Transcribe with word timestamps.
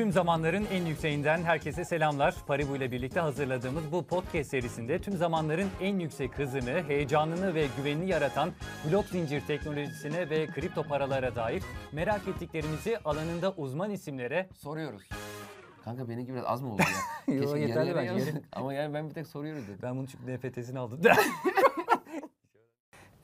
Tüm 0.00 0.12
zamanların 0.12 0.66
en 0.72 0.86
yükseğinden 0.86 1.42
herkese 1.42 1.84
selamlar. 1.84 2.34
Paribu 2.46 2.76
ile 2.76 2.92
birlikte 2.92 3.20
hazırladığımız 3.20 3.92
bu 3.92 4.06
podcast 4.06 4.50
serisinde 4.50 4.98
tüm 4.98 5.16
zamanların 5.16 5.68
en 5.80 5.98
yüksek 5.98 6.38
hızını, 6.38 6.82
heyecanını 6.82 7.54
ve 7.54 7.66
güvenini 7.76 8.08
yaratan 8.08 8.50
blok 8.90 9.04
zincir 9.04 9.46
teknolojisine 9.46 10.30
ve 10.30 10.46
kripto 10.46 10.82
paralara 10.82 11.34
dair 11.34 11.62
merak 11.92 12.28
ettiklerimizi 12.28 12.98
alanında 12.98 13.52
uzman 13.52 13.90
isimlere 13.90 14.48
Soruyoruz. 14.54 15.08
Kanka 15.84 16.08
benimki 16.08 16.32
biraz 16.32 16.44
az 16.46 16.62
mı 16.62 16.72
oldu 16.72 16.82
ya? 16.82 17.34
Yo, 17.34 17.40
Keşke 17.42 17.58
yeterli 17.58 17.78
yarı 17.78 17.88
yarıya 17.88 18.12
bence. 18.12 18.24
yapsaydık. 18.24 18.48
Ama 18.52 18.74
yani 18.74 18.94
ben 18.94 19.08
bir 19.08 19.14
tek 19.14 19.26
soruyoruz 19.26 19.68
dedim. 19.68 19.78
ben 19.82 19.96
bunun 19.96 20.06
çünkü 20.06 20.36
NFT'sini 20.36 20.78
aldım. 20.78 21.00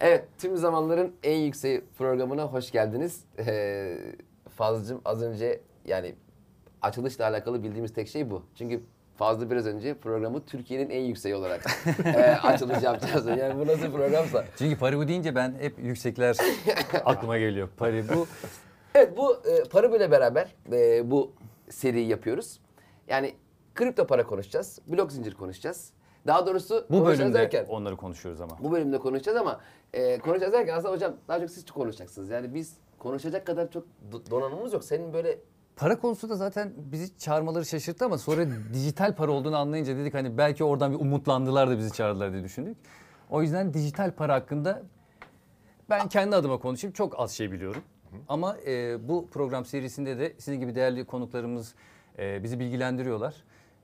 Evet, 0.00 0.24
tüm 0.38 0.56
zamanların 0.56 1.16
en 1.22 1.36
yüksek 1.36 1.98
programına 1.98 2.44
hoş 2.44 2.70
geldiniz. 2.70 3.24
Ee, 3.38 3.98
Fazlıcığım 4.56 5.00
az 5.04 5.22
önce 5.22 5.60
yani 5.84 6.14
açılışla 6.82 7.24
alakalı 7.26 7.62
bildiğimiz 7.62 7.92
tek 7.94 8.08
şey 8.08 8.30
bu. 8.30 8.42
Çünkü 8.54 8.82
Fazlı 9.16 9.50
biraz 9.50 9.66
önce 9.66 9.94
programı 9.94 10.44
Türkiye'nin 10.46 10.90
en 10.90 11.00
yükseği 11.00 11.34
olarak 11.34 11.64
e, 12.04 12.10
açılış 12.22 12.82
yapacağız. 12.82 13.26
Yani 13.26 13.58
bu 13.58 13.66
nasıl 13.66 13.92
programsa. 13.92 14.44
çünkü 14.58 14.78
Paribu 14.78 15.08
deyince 15.08 15.34
ben 15.34 15.54
hep 15.60 15.78
yüksekler 15.78 16.36
aklıma 17.04 17.38
geliyor. 17.38 17.68
Paribu 17.76 18.26
Evet 18.94 19.16
bu 19.16 19.36
e, 19.36 19.62
Paribu 19.68 19.96
ile 19.96 20.10
beraber 20.10 20.54
e, 20.72 21.10
bu 21.10 21.32
seriyi 21.68 22.08
yapıyoruz. 22.08 22.60
Yani 23.08 23.34
kripto 23.74 24.06
para 24.06 24.26
konuşacağız, 24.26 24.78
blok 24.86 25.12
zincir 25.12 25.34
konuşacağız. 25.34 25.90
Daha 26.26 26.46
doğrusu 26.46 26.86
bu 26.90 27.06
bölümde 27.06 27.38
derken- 27.38 27.66
onları 27.68 27.96
konuşuyoruz 27.96 28.40
ama. 28.40 28.56
Bu 28.60 28.72
bölümde 28.72 28.98
konuşacağız 28.98 29.38
ama 29.38 29.60
e, 29.92 30.18
konuşacağız 30.18 30.52
derken 30.52 30.74
aslında 30.76 30.94
hocam 30.94 31.16
daha 31.28 31.40
çok 31.40 31.50
siz 31.50 31.64
konuşacaksınız. 31.66 32.30
Yani 32.30 32.54
biz 32.54 32.76
konuşacak 32.98 33.46
kadar 33.46 33.70
çok 33.70 33.84
do- 34.12 34.30
donanımımız 34.30 34.72
yok. 34.72 34.84
Senin 34.84 35.12
böyle 35.12 35.38
Para 35.76 35.98
konusu 35.98 36.28
da 36.28 36.36
zaten 36.36 36.72
bizi 36.76 37.18
çağırmaları 37.18 37.66
şaşırttı 37.66 38.04
ama 38.04 38.18
sonra 38.18 38.46
dijital 38.72 39.14
para 39.14 39.30
olduğunu 39.32 39.56
anlayınca 39.56 39.96
dedik 39.96 40.14
hani 40.14 40.38
belki 40.38 40.64
oradan 40.64 40.92
bir 40.92 40.98
umutlandılar 41.00 41.70
da 41.70 41.78
bizi 41.78 41.92
çağırdılar 41.92 42.32
diye 42.32 42.44
düşündük. 42.44 42.76
O 43.30 43.42
yüzden 43.42 43.74
dijital 43.74 44.12
para 44.12 44.34
hakkında 44.34 44.82
ben 45.90 46.08
kendi 46.08 46.36
adıma 46.36 46.58
konuşayım. 46.58 46.92
Çok 46.92 47.20
az 47.20 47.32
şey 47.32 47.52
biliyorum. 47.52 47.82
Ama 48.28 48.56
e, 48.66 49.08
bu 49.08 49.26
program 49.26 49.64
serisinde 49.64 50.18
de 50.18 50.34
sizin 50.38 50.60
gibi 50.60 50.74
değerli 50.74 51.04
konuklarımız 51.04 51.74
e, 52.18 52.42
bizi 52.42 52.60
bilgilendiriyorlar. 52.60 53.34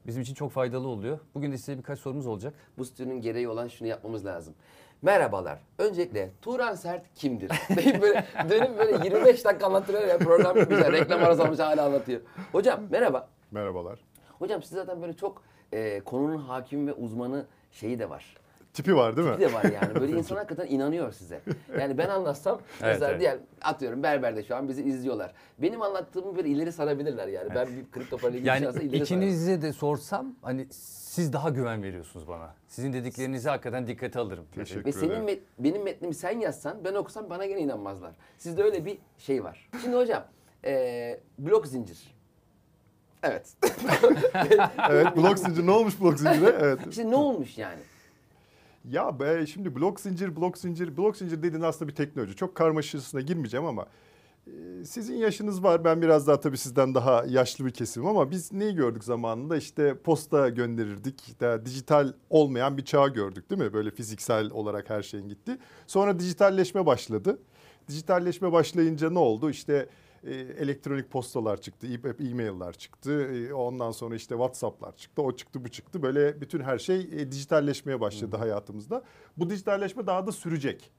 Bizim 0.07 0.23
için 0.23 0.35
çok 0.35 0.53
faydalı 0.53 0.89
oluyor. 0.89 1.19
Bugün 1.35 1.53
de 1.53 1.59
size 1.59 1.79
birkaç 1.79 1.99
sorumuz 1.99 2.27
olacak. 2.27 2.55
bu 2.79 2.85
stüdyo'nun 2.85 3.21
gereği 3.21 3.49
olan 3.49 3.69
şunu 3.69 3.89
yapmamız 3.89 4.25
lazım. 4.27 4.55
Merhabalar. 5.03 5.59
Öncelikle 5.79 6.31
Turan 6.43 6.75
Sert 6.75 7.15
kimdir? 7.15 7.51
Deyip 7.77 8.03
böyle 8.03 8.25
dönüp 8.51 8.79
böyle 8.79 9.05
25 9.05 9.45
dakika 9.45 9.67
anlatıyor 9.67 10.07
ya 10.07 10.19
program 10.19 10.57
bitmiş. 10.57 10.79
Reklam 10.79 11.25
arası 11.25 11.43
almış 11.45 11.59
hala 11.59 11.85
anlatıyor. 11.85 12.21
Hocam 12.53 12.81
merhaba. 12.91 13.29
Merhabalar. 13.51 13.99
Hocam 14.39 14.63
siz 14.63 14.73
zaten 14.73 15.03
böyle 15.03 15.13
çok 15.13 15.43
e, 15.73 16.01
konunun 16.01 16.39
hakimi 16.39 16.87
ve 16.87 16.93
uzmanı 16.93 17.47
şeyi 17.73 17.99
de 17.99 18.11
var. 18.11 18.37
Tipi 18.73 18.97
var 18.97 19.17
değil 19.17 19.29
mi? 19.29 19.35
Bir 19.35 19.41
de 19.41 19.53
var 19.53 19.65
yani. 19.65 19.95
Böyle 20.01 20.13
insan 20.19 20.37
hakikaten 20.37 20.67
inanıyor 20.67 21.13
size. 21.13 21.41
Yani 21.81 21.99
ben 21.99 22.09
anlatsam 22.09 22.61
mesela 22.81 23.11
evet. 23.11 23.21
diğer 23.21 23.39
atıyorum 23.63 24.03
Berber'de 24.03 24.43
şu 24.43 24.57
an 24.57 24.69
bizi 24.69 24.83
izliyorlar. 24.83 25.33
Benim 25.59 25.83
anlattığımı 25.83 26.37
böyle 26.37 26.49
ileri 26.49 26.73
sarabilirler 26.73 27.29
yani. 27.29 27.55
Ben 27.55 27.67
bir 27.77 27.91
kripto 27.91 28.17
parayla 28.19 28.39
ilgili 28.39 28.53
bir 28.53 28.57
şey 28.57 28.63
Yani 28.63 28.69
olsa 28.69 28.81
ileri 28.81 29.07
sararım. 29.07 29.23
ikinize 29.23 29.63
de 29.63 29.73
sorsam 29.73 30.35
hani 30.43 30.67
siz 30.73 31.33
daha 31.33 31.49
güven 31.51 31.83
veriyorsunuz 31.83 32.29
bana. 32.29 32.55
Sizin 32.69 32.93
dediklerinizi 32.93 33.49
hakikaten 33.49 33.87
dikkate 33.87 34.19
alırım. 34.19 34.45
Teşekkür 34.55 34.85
Ve 34.85 34.93
senin 34.93 35.27
met- 35.29 35.41
benim 35.59 35.83
metnimi 35.83 36.15
sen 36.15 36.39
yazsan 36.41 36.85
ben 36.85 36.95
okusam 36.95 37.31
bana 37.31 37.47
gene 37.47 37.61
inanmazlar. 37.61 38.13
Sizde 38.39 38.63
öyle 38.63 38.85
bir 38.85 38.99
şey 39.19 39.45
var. 39.45 39.71
Şimdi 39.83 39.97
hocam 39.97 40.25
eee 40.65 41.21
blok 41.39 41.67
zincir. 41.67 42.15
Evet. 43.23 43.53
Evet 44.91 45.17
blok 45.17 45.39
zincir 45.39 45.67
ne 45.67 45.71
olmuş 45.71 46.01
blok 46.01 46.19
zincire? 46.19 46.57
Evet. 46.61 46.79
işte 46.91 47.11
ne 47.11 47.17
olmuş 47.17 47.59
yani? 47.59 47.79
Ya 48.91 49.21
be 49.21 49.47
şimdi 49.47 49.75
blok 49.75 50.01
zincir 50.01 50.37
blok 50.37 50.59
zincir 50.59 50.97
blok 50.97 51.17
zincir 51.17 51.43
dediğin 51.43 51.63
aslında 51.63 51.89
bir 51.89 51.95
teknoloji. 51.95 52.37
Çok 52.37 52.55
karmaşasına 52.55 53.21
girmeyeceğim 53.21 53.67
ama 53.67 53.87
e, 54.47 54.85
sizin 54.85 55.15
yaşınız 55.15 55.63
var. 55.63 55.85
Ben 55.85 56.03
biraz 56.03 56.27
daha 56.27 56.41
tabii 56.41 56.59
sizden 56.59 56.95
daha 56.95 57.25
yaşlı 57.29 57.67
bir 57.67 57.71
kesimim 57.71 58.09
ama 58.09 58.31
biz 58.31 58.53
neyi 58.53 58.75
gördük 58.75 59.05
zamanında? 59.05 59.57
İşte 59.57 59.99
posta 59.99 60.49
gönderirdik. 60.49 61.41
Daha 61.41 61.67
dijital 61.67 62.13
olmayan 62.31 62.77
bir 62.77 62.85
çağ 62.85 63.09
gördük 63.09 63.51
değil 63.51 63.63
mi? 63.63 63.73
Böyle 63.73 63.91
fiziksel 63.91 64.51
olarak 64.51 64.91
her 64.91 65.03
şeyin 65.03 65.29
gitti. 65.29 65.59
Sonra 65.87 66.19
dijitalleşme 66.19 66.87
başladı. 66.87 67.39
Dijitalleşme 67.89 68.53
başlayınca 68.53 69.11
ne 69.11 69.19
oldu? 69.19 69.51
İşte 69.51 69.89
e, 70.25 70.31
elektronik 70.35 71.11
postalar 71.11 71.61
çıktı, 71.61 71.87
e- 71.87 72.29
e-mail'lar 72.29 72.73
çıktı. 72.73 73.13
E, 73.23 73.53
ondan 73.55 73.91
sonra 73.91 74.15
işte 74.15 74.35
WhatsApp'lar 74.35 74.97
çıktı. 74.97 75.23
O 75.23 75.37
çıktı, 75.37 75.65
bu 75.65 75.69
çıktı. 75.69 76.03
Böyle 76.03 76.41
bütün 76.41 76.61
her 76.61 76.79
şey 76.79 77.01
e, 77.01 77.33
dijitalleşmeye 77.33 78.01
başladı 78.01 78.37
hayatımızda. 78.37 79.03
Bu 79.37 79.51
dijitalleşme 79.51 80.07
daha 80.07 80.27
da 80.27 80.33
sürecek. 80.33 80.91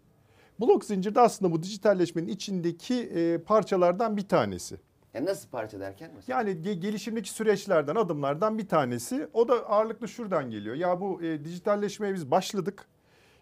Blok 0.62 0.86
zincir 0.86 1.16
de 1.16 1.22
aslında 1.22 1.52
bu 1.52 1.64
dijitalleşmenin 1.64 2.28
içindeki 2.28 2.96
e, 3.04 3.38
parçalardan 3.38 4.18
bir 4.18 4.28
tanesi. 4.28 4.76
Yani 5.14 5.26
nasıl 5.26 5.50
parça 5.50 5.80
derken 5.80 6.12
mesela? 6.16 6.40
Yani 6.40 6.52
ge- 6.52 6.74
gelişimdeki 6.80 7.30
süreçlerden, 7.30 7.96
adımlardan 7.96 8.58
bir 8.58 8.68
tanesi. 8.68 9.28
O 9.34 9.48
da 9.48 9.54
ağırlıklı 9.70 10.08
şuradan 10.08 10.52
geliyor. 10.52 10.76
Ya 10.76 11.02
bu 11.02 11.24
e, 11.24 11.46
dijitalleşmeye 11.46 12.14
biz 12.14 12.32
başladık, 12.32 12.86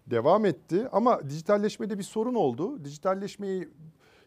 devam 0.07 0.45
etti 0.45 0.87
ama 0.91 1.29
dijitalleşmede 1.29 1.97
bir 1.97 2.03
sorun 2.03 2.35
oldu. 2.35 2.85
Dijitalleşmeyi 2.85 3.69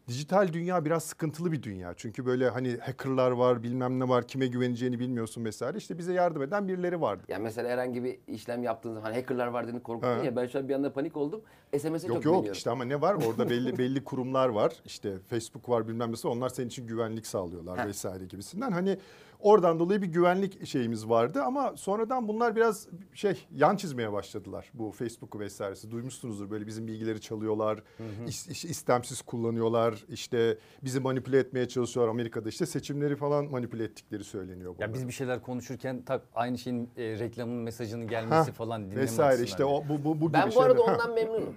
Dijital 0.09 0.53
dünya 0.53 0.85
biraz 0.85 1.05
sıkıntılı 1.05 1.53
bir 1.53 1.63
dünya. 1.63 1.95
Çünkü 1.97 2.27
böyle 2.27 2.49
hani 2.49 2.77
hackerlar 2.77 3.31
var, 3.31 3.63
bilmem 3.63 4.01
ne 4.01 4.09
var, 4.09 4.27
kime 4.27 4.47
güveneceğini 4.47 4.99
bilmiyorsun 4.99 5.45
vesaire. 5.45 5.79
İşte 5.79 5.99
bize 5.99 6.13
yardım 6.13 6.43
eden 6.43 6.69
birileri 6.69 7.01
vardı. 7.01 7.23
Yani 7.29 7.43
mesela 7.43 7.69
herhangi 7.69 8.05
bir 8.05 8.19
işlem 8.29 8.63
yaptığınız 8.63 8.95
zaman 8.95 9.07
hani 9.11 9.21
hackerlar 9.21 9.47
var 9.47 9.65
dediğini 9.65 9.83
korkuttun 9.83 10.25
ya 10.25 10.37
ben 10.37 10.47
şu 10.47 10.59
an 10.59 10.69
bir 10.69 10.75
anda 10.75 10.93
panik 10.93 11.17
oldum. 11.17 11.43
SMS'e 11.79 11.83
çok 11.83 12.03
Yok 12.09 12.11
yok 12.11 12.23
güveniyorum. 12.23 12.53
işte 12.53 12.71
ama 12.71 12.85
ne 12.85 13.01
var 13.01 13.15
orada 13.15 13.51
belli 13.51 13.79
belli 13.79 14.05
kurumlar 14.05 14.49
var. 14.49 14.73
İşte 14.85 15.19
Facebook 15.31 15.69
var 15.69 15.89
bilmem 15.89 16.13
nesi 16.13 16.29
onlar 16.29 16.49
senin 16.49 16.69
için 16.69 16.87
güvenlik 16.87 17.27
sağlıyorlar 17.27 17.87
vesaire 17.87 18.25
gibisinden. 18.25 18.71
Hani 18.73 18.99
oradan 19.45 19.79
dolayı 19.79 20.03
bir 20.03 20.07
güvenlik 20.07 20.67
şeyimiz 20.67 21.09
vardı 21.09 21.43
ama 21.43 21.73
sonradan 21.77 22.29
bunlar 22.29 22.57
biraz 22.57 22.89
şey 23.15 23.47
yan 23.57 23.77
çizmeye 23.77 24.13
başladılar. 24.13 24.71
Bu 24.75 24.91
Facebook'u 24.93 25.41
vesairesi 25.41 25.91
duymuşsunuzdur 25.91 26.51
böyle 26.51 26.67
bizim 26.67 26.87
bilgileri 26.87 27.21
çalıyorlar. 27.21 27.83
is- 28.27 28.51
is- 28.51 28.67
istemsiz 28.69 29.23
kullanıyorlar. 29.23 30.05
İşte 30.09 30.59
bizi 30.85 31.01
manipüle 31.01 31.39
etmeye 31.39 31.69
çalışıyorlar. 31.69 32.11
Amerika'da 32.13 32.49
işte 32.49 32.67
seçimleri 32.67 33.17
falan 33.17 33.45
manipüle 33.51 33.85
ettikleri 33.85 34.25
söyleniyor 34.25 34.71
Ya 34.71 34.77
bunların. 34.77 34.95
biz 34.95 35.07
bir 35.09 35.13
şeyler 35.13 35.43
konuşurken 35.43 36.03
tak 36.03 36.23
aynı 36.35 36.59
şeyin 36.59 36.91
e, 36.97 37.19
reklamın 37.19 37.55
mesajının 37.57 38.09
gelmesi 38.09 38.51
Hah, 38.51 38.53
falan 38.57 38.85
dinleme 38.85 39.01
vesaire 39.03 39.29
açısından 39.43 39.47
işte 39.47 39.63
yani. 39.63 39.73
o 39.73 39.89
bu 39.89 40.05
bu 40.05 40.21
bu 40.21 40.33
Ben 40.33 40.51
bu 40.55 40.61
arada 40.63 40.79
şeyler. 40.79 40.89
Ha. 40.89 40.93
ondan 41.03 41.15
memnunum. 41.15 41.55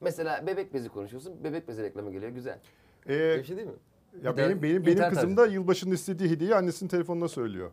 Mesela 0.00 0.46
bebek 0.46 0.74
bezi 0.74 0.88
konuşuyorsun. 0.88 1.44
Bebek 1.44 1.68
bezi 1.68 1.82
reklamı 1.82 2.12
geliyor. 2.12 2.32
Güzel. 2.32 2.58
Ee, 3.08 3.38
bir 3.38 3.44
şey 3.44 3.56
değil 3.56 3.68
mi? 3.68 3.74
Ya 4.22 4.36
benim 4.36 4.62
benim 4.62 4.62
benim 4.62 4.92
internet 4.92 5.14
kızım 5.14 5.36
da 5.36 5.46
yılbaşında 5.46 5.94
istediği 5.94 6.30
hediyeyi 6.30 6.56
annesinin 6.56 6.88
telefonuna 6.90 7.28
söylüyor. 7.28 7.70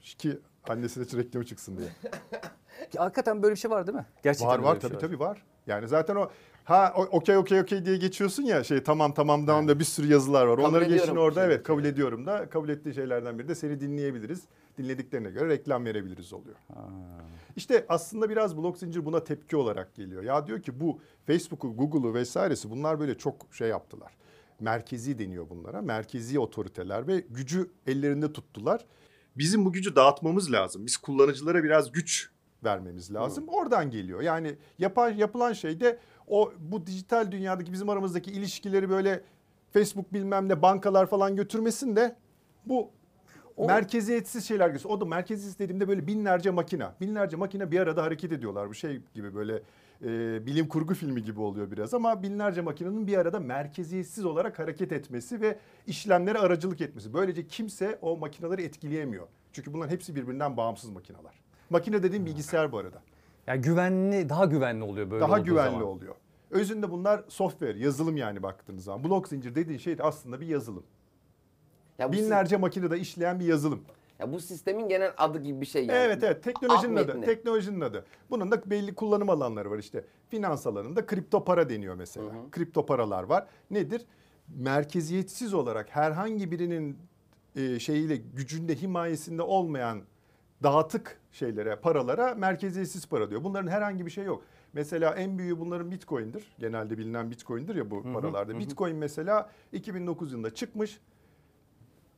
Ki 0.00 0.38
annesine 0.68 1.04
için 1.04 1.18
reklamı 1.18 1.46
çıksın 1.46 1.76
diye. 1.76 1.88
Ki 2.90 2.98
Hakikaten 2.98 3.42
böyle 3.42 3.54
bir 3.54 3.60
şey 3.60 3.70
var 3.70 3.86
değil 3.86 3.98
mi? 3.98 4.06
Gerçekten 4.22 4.48
var 4.48 4.58
böyle 4.58 4.68
var 4.68 4.76
bir 4.76 4.80
şey 4.80 4.90
tabii 4.90 5.00
tabii 5.00 5.18
var. 5.20 5.42
Yani 5.66 5.88
zaten 5.88 6.16
o 6.16 6.30
ha 6.64 6.92
o- 6.96 7.02
okey 7.04 7.36
okey 7.36 7.60
okey 7.60 7.84
diye 7.84 7.96
geçiyorsun 7.96 8.42
ya 8.42 8.64
şey 8.64 8.82
tamam 8.82 9.14
tamam 9.14 9.46
tamam 9.46 9.68
da 9.68 9.78
bir 9.78 9.84
sürü 9.84 10.06
yazılar 10.12 10.46
var. 10.46 10.56
Kabul 10.56 10.68
Onları 10.68 10.84
geçin 10.84 10.96
ediyorum 10.98 11.22
orada 11.22 11.40
şey 11.40 11.44
evet 11.46 11.62
kabul 11.62 11.84
ediyorum 11.84 12.26
da 12.26 12.48
kabul 12.48 12.68
ettiği 12.68 12.94
şeylerden 12.94 13.38
biri 13.38 13.48
de 13.48 13.54
seni 13.54 13.80
dinleyebiliriz. 13.80 14.42
Dinlediklerine 14.78 15.30
göre 15.30 15.48
reklam 15.48 15.84
verebiliriz 15.84 16.32
oluyor. 16.32 16.56
İşte 17.56 17.86
aslında 17.88 18.30
biraz 18.30 18.56
blok 18.56 18.78
zincir 18.78 19.04
buna 19.04 19.24
tepki 19.24 19.56
olarak 19.56 19.94
geliyor. 19.94 20.22
Ya 20.22 20.46
diyor 20.46 20.62
ki 20.62 20.80
bu 20.80 20.98
Facebook'u, 21.26 21.76
Google'u 21.76 22.14
vesairesi 22.14 22.70
bunlar 22.70 23.00
böyle 23.00 23.18
çok 23.18 23.34
şey 23.52 23.68
yaptılar. 23.68 24.12
Merkezi 24.60 25.18
deniyor 25.18 25.50
bunlara. 25.50 25.82
Merkezi 25.82 26.38
otoriteler 26.38 27.06
ve 27.06 27.24
gücü 27.30 27.70
ellerinde 27.86 28.32
tuttular. 28.32 28.86
Bizim 29.36 29.64
bu 29.64 29.72
gücü 29.72 29.96
dağıtmamız 29.96 30.52
lazım. 30.52 30.86
Biz 30.86 30.96
kullanıcılara 30.96 31.64
biraz 31.64 31.92
güç 31.92 32.30
vermemiz 32.64 33.14
lazım. 33.14 33.44
Oradan 33.48 33.90
geliyor. 33.90 34.20
Yani 34.20 34.56
yapan 34.78 35.10
yapılan 35.10 35.52
şey 35.52 35.80
de 35.80 35.98
o 36.28 36.52
bu 36.58 36.86
dijital 36.86 37.32
dünyadaki 37.32 37.72
bizim 37.72 37.88
aramızdaki 37.88 38.30
ilişkileri 38.30 38.90
böyle 38.90 39.24
Facebook 39.72 40.12
bilmem 40.12 40.48
ne 40.48 40.62
bankalar 40.62 41.06
falan 41.06 41.36
götürmesin 41.36 41.96
de 41.96 42.16
bu 42.66 42.90
merkeziyetsiz 43.58 44.48
şeyler 44.48 44.68
gösteriyor. 44.68 44.98
O 44.98 45.00
da 45.00 45.04
merkeziyetsiz 45.04 45.58
dediğimde 45.58 45.88
böyle 45.88 46.06
binlerce 46.06 46.50
makina. 46.50 46.94
Binlerce 47.00 47.36
makine 47.36 47.70
bir 47.70 47.80
arada 47.80 48.02
hareket 48.02 48.32
ediyorlar. 48.32 48.68
Bu 48.68 48.74
şey 48.74 49.00
gibi 49.14 49.34
böyle 49.34 49.62
e, 50.02 50.06
bilim 50.46 50.68
kurgu 50.68 50.94
filmi 50.94 51.22
gibi 51.22 51.40
oluyor 51.40 51.70
biraz 51.70 51.94
ama 51.94 52.22
binlerce 52.22 52.60
makinenin 52.60 53.06
bir 53.06 53.18
arada 53.18 53.40
merkeziyetsiz 53.40 54.24
olarak 54.24 54.58
hareket 54.58 54.92
etmesi 54.92 55.40
ve 55.40 55.58
işlemlere 55.86 56.38
aracılık 56.38 56.80
etmesi. 56.80 57.14
Böylece 57.14 57.46
kimse 57.46 57.98
o 58.02 58.16
makineleri 58.16 58.62
etkileyemiyor. 58.62 59.26
Çünkü 59.52 59.72
bunların 59.72 59.90
hepsi 59.92 60.16
birbirinden 60.16 60.56
bağımsız 60.56 60.90
makineler. 60.90 61.32
Makine 61.70 62.02
dediğim 62.02 62.26
bilgisayar 62.26 62.72
bu 62.72 62.78
arada. 62.78 63.02
Yani 63.46 63.60
güvenli, 63.60 64.28
daha 64.28 64.44
güvenli 64.44 64.84
oluyor 64.84 65.10
böyle 65.10 65.20
Daha 65.20 65.32
olduğu 65.34 65.44
güvenli 65.44 65.70
zaman. 65.70 65.86
oluyor. 65.86 66.14
Özünde 66.50 66.90
bunlar 66.90 67.24
software, 67.28 67.78
yazılım 67.78 68.16
yani 68.16 68.42
baktığınız 68.42 68.84
zaman. 68.84 69.04
Blok 69.04 69.28
zincir 69.28 69.54
dediğin 69.54 69.78
şey 69.78 69.98
de 69.98 70.02
aslında 70.02 70.40
bir 70.40 70.46
yazılım. 70.46 70.84
Ya 71.98 72.08
bu 72.08 72.12
Binlerce 72.12 72.56
makinede 72.56 72.98
işleyen 72.98 73.40
bir 73.40 73.44
yazılım. 73.44 73.84
Ya 74.18 74.32
bu 74.32 74.40
sistemin 74.40 74.88
genel 74.88 75.12
adı 75.16 75.38
gibi 75.38 75.60
bir 75.60 75.66
şey 75.66 75.86
yani. 75.86 75.98
Evet 75.98 76.22
evet 76.22 76.42
teknolojinin 76.42 76.96
Alt 76.96 77.04
adı. 77.04 77.14
metni. 77.14 77.26
Teknolojinin 77.26 77.80
adı. 77.80 78.04
Bunun 78.30 78.50
da 78.50 78.70
belli 78.70 78.94
kullanım 78.94 79.30
alanları 79.30 79.70
var 79.70 79.78
işte. 79.78 80.04
Finans 80.28 80.66
alanında 80.66 81.06
kripto 81.06 81.44
para 81.44 81.68
deniyor 81.68 81.94
mesela. 81.94 82.30
Kripto 82.50 82.86
paralar 82.86 83.22
var. 83.22 83.46
Nedir? 83.70 84.06
Merkeziyetsiz 84.56 85.54
olarak 85.54 85.96
herhangi 85.96 86.50
birinin 86.50 86.98
e, 87.56 87.78
şeyiyle 87.78 88.16
gücünde 88.16 88.74
himayesinde 88.74 89.42
olmayan 89.42 90.02
dağıtık 90.62 91.20
şeylere, 91.32 91.76
paralara 91.76 92.34
merkeziyetsiz 92.34 93.06
para 93.06 93.30
diyor. 93.30 93.44
Bunların 93.44 93.70
herhangi 93.70 94.06
bir 94.06 94.10
şey 94.10 94.24
yok. 94.24 94.42
Mesela 94.72 95.14
en 95.14 95.38
büyüğü 95.38 95.60
bunların 95.60 95.90
Bitcoin'dir. 95.90 96.54
Genelde 96.58 96.98
bilinen 96.98 97.30
Bitcoin'dir 97.30 97.74
ya 97.74 97.90
bu 97.90 98.02
paralarda. 98.12 98.58
Bitcoin 98.58 98.96
mesela 98.96 99.50
2009 99.72 100.32
yılında 100.32 100.54
çıkmış. 100.54 101.00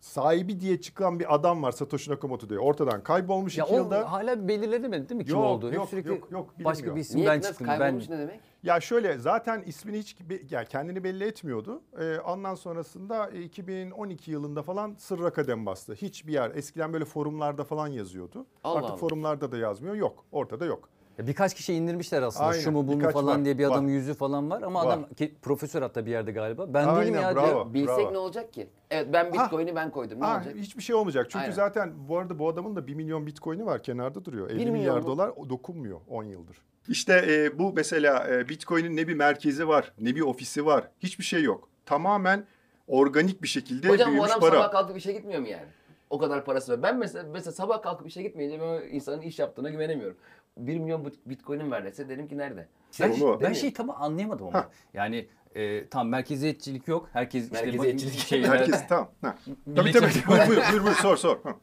Sahibi 0.06 0.61
diye 0.61 0.81
çıkan 0.81 1.20
bir 1.20 1.35
adam 1.35 1.62
var 1.62 1.73
Satoshi 1.73 2.11
Nakamoto 2.11 2.49
diye. 2.49 2.58
Ortadan 2.58 3.03
kaybolmuş 3.03 3.58
Ya 3.58 3.64
iki 3.64 3.75
o 3.75 3.76
yılda. 3.76 4.12
hala 4.12 4.49
belirlenemedi 4.49 5.08
değil 5.08 5.19
mi 5.19 5.25
kim 5.25 5.35
Yok, 5.35 5.44
olduğu? 5.44 5.69
Hep 5.69 5.75
yok, 5.75 5.88
sürekli 5.88 6.11
yok, 6.11 6.29
yok, 6.31 6.50
başka 6.64 6.97
bir 6.97 7.00
isim 7.00 7.20
Niye 7.20 7.43
çıktım. 7.43 7.67
Ben 7.81 7.99
ne 7.99 8.19
demek? 8.19 8.41
Ya 8.62 8.81
şöyle 8.81 9.19
zaten 9.19 9.62
ismini 9.62 9.99
hiç 9.99 10.17
ya 10.50 10.64
kendini 10.64 11.05
belli 11.05 11.25
etmiyordu. 11.25 11.82
Ee, 12.00 12.19
ondan 12.19 12.55
sonrasında 12.55 13.31
e, 13.31 13.43
2012 13.43 14.31
yılında 14.31 14.62
falan 14.62 14.94
sırra 14.99 15.32
kadem 15.32 15.67
bastı. 15.67 15.94
Hiçbir 15.94 16.32
yer 16.32 16.50
eskiden 16.55 16.93
böyle 16.93 17.05
forumlarda 17.05 17.64
falan 17.64 17.87
yazıyordu. 17.88 18.47
Allah 18.64 18.79
Artık 18.79 18.91
Allah. 18.91 18.97
forumlarda 18.97 19.52
da 19.52 19.56
yazmıyor. 19.56 19.94
Yok. 19.94 20.25
Ortada 20.32 20.64
yok. 20.64 20.88
Ya 21.18 21.26
birkaç 21.26 21.54
kişi 21.54 21.74
indirmişler 21.74 22.22
aslında. 22.22 22.46
Aynen, 22.46 22.60
Şu 22.60 22.72
mu 22.72 22.88
bu 22.88 22.92
mu 22.92 22.98
birkaç 23.00 23.12
falan 23.12 23.38
var, 23.38 23.44
diye 23.44 23.58
bir 23.58 23.64
var. 23.66 23.72
adamın 23.72 23.88
yüzü 23.88 24.14
falan 24.14 24.50
var 24.50 24.62
ama 24.62 24.80
Var. 24.84 24.86
adam 24.86 25.08
ki, 25.08 25.34
profesör 25.42 25.82
hatta 25.82 26.06
bir 26.06 26.10
yerde 26.10 26.32
galiba. 26.32 26.74
Ben 26.74 26.86
Aynen, 26.88 27.02
değilim 27.02 27.14
ya 27.22 27.34
bravo. 27.34 27.46
diyor. 27.46 27.74
Bilsek 27.74 27.98
bravo. 27.98 28.12
ne 28.12 28.18
olacak 28.18 28.52
ki? 28.52 28.68
Evet 28.90 29.08
ben 29.12 29.32
Bitcoin'i 29.32 29.74
ben 29.76 29.90
koydum. 29.90 30.20
Ne 30.20 30.24
Ha, 30.24 30.36
olacak? 30.36 30.54
hiçbir 30.56 30.82
şey 30.82 30.96
olmayacak. 30.96 31.26
Çünkü 31.30 31.42
Aynen. 31.42 31.54
zaten 31.54 31.92
bu 32.08 32.18
arada 32.18 32.38
bu 32.38 32.48
adamın 32.48 32.76
da 32.76 32.86
1 32.86 32.94
milyon 32.94 33.26
bitcoin'i 33.26 33.66
var 33.66 33.82
kenarda 33.82 34.24
duruyor. 34.24 34.50
50 34.50 34.56
milyon 34.56 34.72
milyar 34.72 34.98
mu? 35.00 35.06
dolar 35.06 35.30
o 35.36 35.50
dokunmuyor 35.50 36.00
10 36.08 36.24
yıldır. 36.24 36.56
İşte 36.88 37.24
e, 37.28 37.58
bu 37.58 37.72
mesela 37.72 38.28
e, 38.30 38.48
bitcoin'in 38.48 38.96
ne 38.96 39.08
bir 39.08 39.14
merkezi 39.14 39.68
var 39.68 39.92
ne 40.00 40.14
bir 40.14 40.20
ofisi 40.20 40.66
var. 40.66 40.88
Hiçbir 41.00 41.24
şey 41.24 41.42
yok. 41.42 41.68
Tamamen 41.86 42.46
organik 42.86 43.42
bir 43.42 43.48
şekilde 43.48 43.88
Hocam 43.88 44.08
bu 44.08 44.12
büyümüş 44.12 44.30
adam 44.30 44.40
para. 44.40 44.50
sabah 44.50 44.70
kalkıp 44.72 44.96
işe 44.98 45.12
gitmiyor 45.12 45.40
mu 45.40 45.48
yani? 45.48 45.66
O 46.10 46.18
kadar 46.18 46.44
parası 46.44 46.72
var. 46.72 46.82
Ben 46.82 46.98
mesela, 46.98 47.24
mesela 47.32 47.52
sabah 47.52 47.82
kalkıp 47.82 48.06
işe 48.08 48.22
gitmeyince 48.22 48.60
ben 48.60 48.66
o 48.66 48.80
insanın 48.80 49.20
iş 49.20 49.38
yaptığına 49.38 49.70
güvenemiyorum. 49.70 50.16
1 50.56 50.79
milyon 50.79 51.05
bit- 51.05 51.26
bitcoin'im 51.26 51.70
ver 51.73 51.85
dese 51.85 52.08
derim 52.08 52.29
ki 52.29 52.38
nerede? 52.38 52.69
Ben, 53.00 53.11
İşte 53.11 53.25
onu- 53.26 53.41
ben 53.41 53.50
mi? 53.50 53.56
şeyi 53.56 53.73
tam 53.73 53.91
anlayamadım 53.91 54.47
ama. 54.47 54.58
Hah. 54.58 54.69
Yani 54.94 55.26
e, 55.55 55.87
tam 55.88 56.08
merkeziyetçilik 56.08 56.88
yok. 56.88 57.08
Herkes 57.12 57.44
işte 57.44 57.62
Merkeziyetçilik. 57.67 58.19
şeyler- 58.19 58.49
Herkes 58.49 58.87
tamam. 58.88 59.11
Ha. 59.23 59.37
Tabii 59.76 59.93
tabii. 59.93 60.08
buyur, 60.29 60.49
buyur, 60.49 60.62
buyur, 60.73 60.85
buyur, 60.85 60.94
sor 60.94 61.17
sor. 61.17 61.38
Ha. 61.43 61.55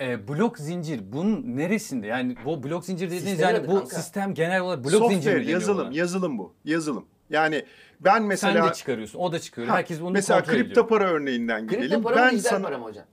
E, 0.00 0.28
blok 0.28 0.58
zincir 0.58 1.00
bunun 1.12 1.56
neresinde? 1.56 2.06
Yani 2.06 2.36
bu 2.44 2.62
blok 2.62 2.84
zincir 2.84 3.06
dediğiniz 3.06 3.28
Sistem 3.28 3.48
yani 3.48 3.58
adı 3.58 3.68
bu 3.68 3.74
kanka. 3.78 3.96
sistem 3.96 4.34
genel 4.34 4.60
olarak 4.60 4.84
blok 4.84 4.90
zincir 4.92 5.06
mi 5.08 5.14
Software, 5.14 5.34
deniyor 5.40 5.52
yazılım, 5.60 5.86
buna? 5.88 5.96
yazılım 5.96 6.38
bu. 6.38 6.54
Yazılım. 6.64 7.06
Yani 7.30 7.64
ben 8.00 8.22
mesela 8.22 8.62
Sen 8.62 8.70
de 8.70 8.74
çıkarıyorsun, 8.74 9.18
o 9.18 9.32
da 9.32 9.38
çıkarıyor. 9.38 9.70
Ha, 9.72 9.78
Herkes 9.78 10.00
bunu 10.00 10.10
mesela 10.10 10.40
kontrol 10.40 10.54
kripto 10.54 10.70
ediyor. 10.72 10.88
para 10.88 11.04
örneğinden 11.10 11.66
Kripto 11.66 11.84
gidelim. 11.84 12.02
para 12.02 12.16
mı 12.16 12.22
ben 12.22 12.32
dijital 12.32 12.50
sana 12.50 12.62
para 12.66 12.78
mı 12.78 12.84
hocam? 12.84 13.04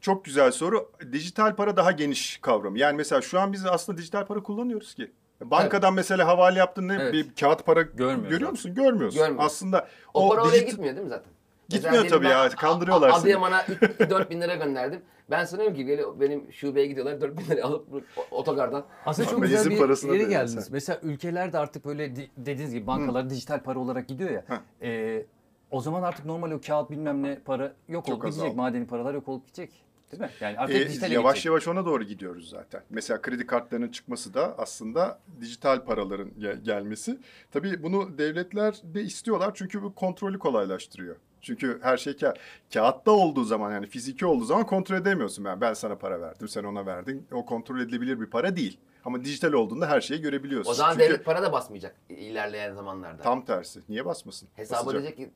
Çok 0.00 0.24
güzel 0.24 0.50
soru. 0.52 0.90
Dijital 1.12 1.56
para 1.56 1.76
daha 1.76 1.92
geniş 1.92 2.38
kavram. 2.38 2.76
Yani 2.76 2.96
mesela 2.96 3.22
şu 3.22 3.40
an 3.40 3.52
biz 3.52 3.66
aslında 3.66 3.98
dijital 3.98 4.26
para 4.26 4.42
kullanıyoruz 4.42 4.94
ki. 4.94 5.10
Bankadan 5.44 5.94
mesela 5.94 6.26
havale 6.26 6.58
yaptın 6.58 6.88
ne 6.88 6.94
Evet. 7.00 7.12
bir 7.12 7.34
kağıt 7.40 7.66
para 7.66 7.82
Görmüyoruz 7.82 8.28
görüyor 8.28 8.48
abi. 8.48 8.50
musun? 8.52 8.74
Görmüyorsun. 8.74 9.18
Görmüyoruz. 9.20 9.46
Aslında 9.46 9.88
O, 10.14 10.28
para 10.28 10.42
oraya 10.42 10.52
dijit- 10.52 10.66
gitmiyor 10.70 10.94
değil 10.94 11.04
mi 11.04 11.10
zaten? 11.10 11.32
Gitmiyor 11.68 12.02
Mesela 12.02 12.16
tabii 12.18 12.28
ya, 12.28 12.48
kandırıyorlar 12.48 13.08
A- 13.08 13.12
seni. 13.12 13.20
Adıyaman'a 13.20 13.64
4 14.10 14.30
bin 14.30 14.40
lira 14.40 14.54
gönderdim. 14.54 15.00
Ben 15.30 15.44
sanıyorum 15.44 15.76
ki 15.76 15.88
böyle 15.88 16.20
benim 16.20 16.52
şubeye 16.52 16.86
gidiyorlar 16.86 17.20
4 17.20 17.38
bin 17.38 17.44
lira 17.46 17.64
alıp 17.64 17.86
otogardan. 18.30 18.84
Aslında 19.06 19.28
çok 19.28 19.42
güzel 19.42 19.64
bir 19.70 20.12
yere 20.14 20.22
geldiniz. 20.24 20.64
sen. 20.64 20.72
Mesela 20.72 20.98
ülkelerde 21.02 21.58
artık 21.58 21.84
böyle 21.84 22.16
di- 22.16 22.30
dediğiniz 22.36 22.74
gibi 22.74 22.86
bankalar 22.86 23.30
dijital 23.30 23.62
para 23.62 23.78
olarak 23.78 24.08
gidiyor 24.08 24.30
ya. 24.30 24.44
Heh. 24.48 24.88
E, 24.88 25.26
o 25.70 25.80
zaman 25.80 26.02
artık 26.02 26.24
normal 26.24 26.50
o 26.50 26.60
kağıt 26.66 26.90
bilmem 26.90 27.22
ne 27.22 27.38
para 27.44 27.72
yok 27.88 28.08
olup 28.08 28.24
gidecek. 28.24 28.56
Madeni 28.56 28.86
paralar 28.86 29.14
yok 29.14 29.28
olup 29.28 29.46
gidecek. 29.46 29.72
Değil 30.12 30.22
mi? 30.22 30.30
Yani 30.40 30.58
artık 30.58 30.76
E, 30.76 30.88
dijitale 30.88 31.14
yavaş 31.14 31.34
geçecek. 31.34 31.46
yavaş 31.46 31.68
ona 31.68 31.86
doğru 31.86 32.04
gidiyoruz 32.04 32.48
zaten. 32.50 32.82
Mesela 32.90 33.22
kredi 33.22 33.46
kartlarının 33.46 33.88
çıkması 33.88 34.34
da 34.34 34.54
aslında 34.58 35.18
dijital 35.40 35.84
paraların 35.84 36.30
ge- 36.30 36.62
gelmesi. 36.62 37.18
Tabii 37.50 37.82
bunu 37.82 38.18
devletler 38.18 38.74
de 38.84 39.02
istiyorlar 39.02 39.50
çünkü 39.54 39.82
bu 39.82 39.94
kontrolü 39.94 40.38
kolaylaştırıyor. 40.38 41.16
Çünkü 41.40 41.78
her 41.82 41.96
şey 41.96 42.12
ka- 42.12 42.36
kağıtta 42.74 43.10
olduğu 43.10 43.44
zaman 43.44 43.72
yani 43.72 43.86
fiziki 43.86 44.26
olduğu 44.26 44.44
zaman 44.44 44.66
kontrol 44.66 44.96
edemiyorsun. 44.96 45.44
Ben 45.44 45.60
ben 45.60 45.74
sana 45.74 45.96
para 45.98 46.20
verdim, 46.20 46.48
sen 46.48 46.64
ona 46.64 46.86
verdin. 46.86 47.26
O 47.32 47.46
kontrol 47.46 47.80
edilebilir 47.80 48.20
bir 48.20 48.26
para 48.26 48.56
değil. 48.56 48.78
Ama 49.04 49.24
dijital 49.24 49.52
olduğunda 49.52 49.88
her 49.90 50.00
şeyi 50.00 50.20
görebiliyorsun. 50.20 50.70
O 50.70 50.74
zaman 50.74 50.92
Çünkü 50.92 51.04
devlet 51.04 51.24
para 51.24 51.42
da 51.42 51.52
basmayacak 51.52 51.96
ilerleyen 52.08 52.74
zamanlarda. 52.74 53.22
tam 53.22 53.44
tersi. 53.44 53.80
Niye 53.88 54.04
basmasın? 54.04 54.48
Hesabı 54.54 54.86
Basacak. 54.86 55.02
diyecek 55.02 55.16
ki 55.16 55.30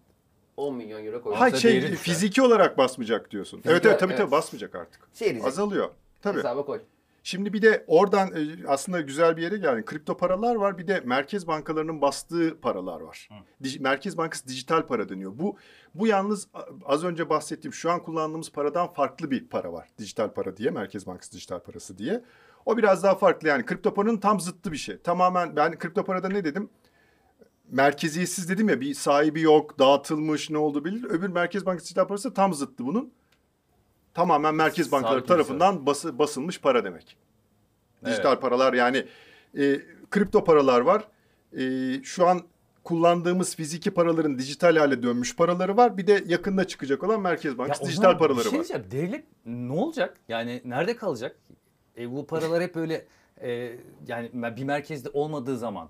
10 0.57 0.75
milyon 0.75 1.05
euro 1.05 1.23
koy. 1.23 1.35
Ha 1.35 1.51
şey 1.51 1.73
değeri 1.73 1.93
düşer. 1.93 1.97
fiziki 1.97 2.43
olarak 2.43 2.79
basmayacak 2.79 3.31
diyorsun. 3.31 3.59
evet 3.59 3.69
evet 3.71 3.87
olarak, 3.87 4.01
tabii 4.01 4.13
evet. 4.13 4.21
tabii 4.21 4.31
basmayacak 4.31 4.75
artık. 4.75 5.09
Şey. 5.15 5.41
Azalıyor. 5.45 5.91
Tabii. 6.23 6.39
Hesaba 6.39 6.65
koy. 6.65 6.81
Şimdi 7.25 7.53
bir 7.53 7.63
de 7.63 7.85
oradan 7.87 8.29
e, 8.29 8.69
aslında 8.69 9.01
güzel 9.01 9.37
bir 9.37 9.43
yere 9.43 9.57
geldin. 9.57 9.83
Kripto 9.83 10.17
paralar 10.17 10.55
var 10.55 10.79
bir 10.79 10.87
de 10.87 11.01
merkez 11.05 11.47
bankalarının 11.47 12.01
bastığı 12.01 12.61
paralar 12.61 13.01
var. 13.01 13.29
Dij- 13.63 13.81
Merkez 13.81 14.19
Bankası 14.19 14.49
dijital 14.49 14.87
para 14.87 15.09
deniyor. 15.09 15.33
Bu 15.35 15.57
bu 15.95 16.07
yalnız 16.07 16.49
az 16.85 17.05
önce 17.05 17.31
bahsettiğim 17.31 17.75
şu 17.75 17.91
an 17.91 18.03
kullandığımız 18.03 18.53
paradan 18.53 18.93
farklı 18.93 19.31
bir 19.31 19.49
para 19.49 19.73
var. 19.73 19.89
Dijital 19.99 20.33
para 20.33 20.57
diye 20.57 20.71
Merkez 20.71 21.07
Bankası 21.07 21.33
dijital 21.33 21.59
parası 21.59 21.99
diye. 21.99 22.25
O 22.67 22.77
biraz 22.77 23.03
daha 23.03 23.15
farklı 23.15 23.49
yani 23.49 23.65
kripto 23.65 23.95
paranın 23.95 24.17
tam 24.17 24.41
zıttı 24.41 24.73
bir 24.73 24.77
şey. 24.77 24.99
Tamamen 24.99 25.57
ben 25.57 25.79
kripto 25.79 26.05
parada 26.05 26.29
ne 26.29 26.45
dedim? 26.45 26.71
Merkeziyetsiz 27.73 28.49
dedim 28.49 28.69
ya 28.69 28.81
bir 28.81 28.95
sahibi 28.95 29.41
yok, 29.41 29.79
dağıtılmış 29.79 30.51
ne 30.51 30.59
oldu 30.59 30.85
bilir. 30.85 31.05
Öbür 31.05 31.29
Merkez 31.29 31.67
Bankası 31.67 31.85
dijital 31.87 32.07
parası 32.07 32.35
tam 32.35 32.55
zıttı 32.55 32.87
bunun. 32.87 33.13
Tamamen 34.15 34.55
merkez 34.55 34.93
bankaları 34.93 35.15
Sabit 35.19 35.29
tarafından 35.29 35.87
bası, 35.87 36.19
basılmış 36.19 36.61
para 36.61 36.85
demek. 36.85 37.17
Dijital 38.05 38.33
Evet. 38.33 38.43
paralar 38.43 38.73
yani 38.73 39.07
e, 39.59 39.81
kripto 40.11 40.45
paralar 40.45 40.81
var. 40.81 41.09
E, 41.59 41.63
şu 42.03 42.27
an 42.27 42.41
kullandığımız 42.85 43.57
fiziki 43.57 43.91
paraların 43.91 44.39
dijital 44.39 44.77
hale 44.77 45.03
dönmüş 45.03 45.37
paraları 45.37 45.77
var. 45.77 45.97
Bir 45.97 46.07
de 46.07 46.25
yakında 46.27 46.67
çıkacak 46.67 47.03
olan 47.03 47.21
Merkez 47.21 47.59
Bankası 47.59 47.85
dijital 47.85 48.19
paraları 48.19 48.43
şey 48.45 48.59
var. 48.59 48.69
diyeceğim. 48.69 48.85
Devlet 48.91 49.25
ne 49.47 49.73
olacak? 49.73 50.17
Yani 50.29 50.63
nerede 50.65 50.97
kalacak? 50.97 51.37
E, 51.99 52.13
bu 52.13 52.27
paralar 52.27 52.63
hep 52.63 52.75
böyle 52.75 53.07
e, 53.43 53.79
yani 54.07 54.31
bir 54.57 54.65
merkezde 54.65 55.09
olmadığı 55.13 55.59
zaman 55.59 55.89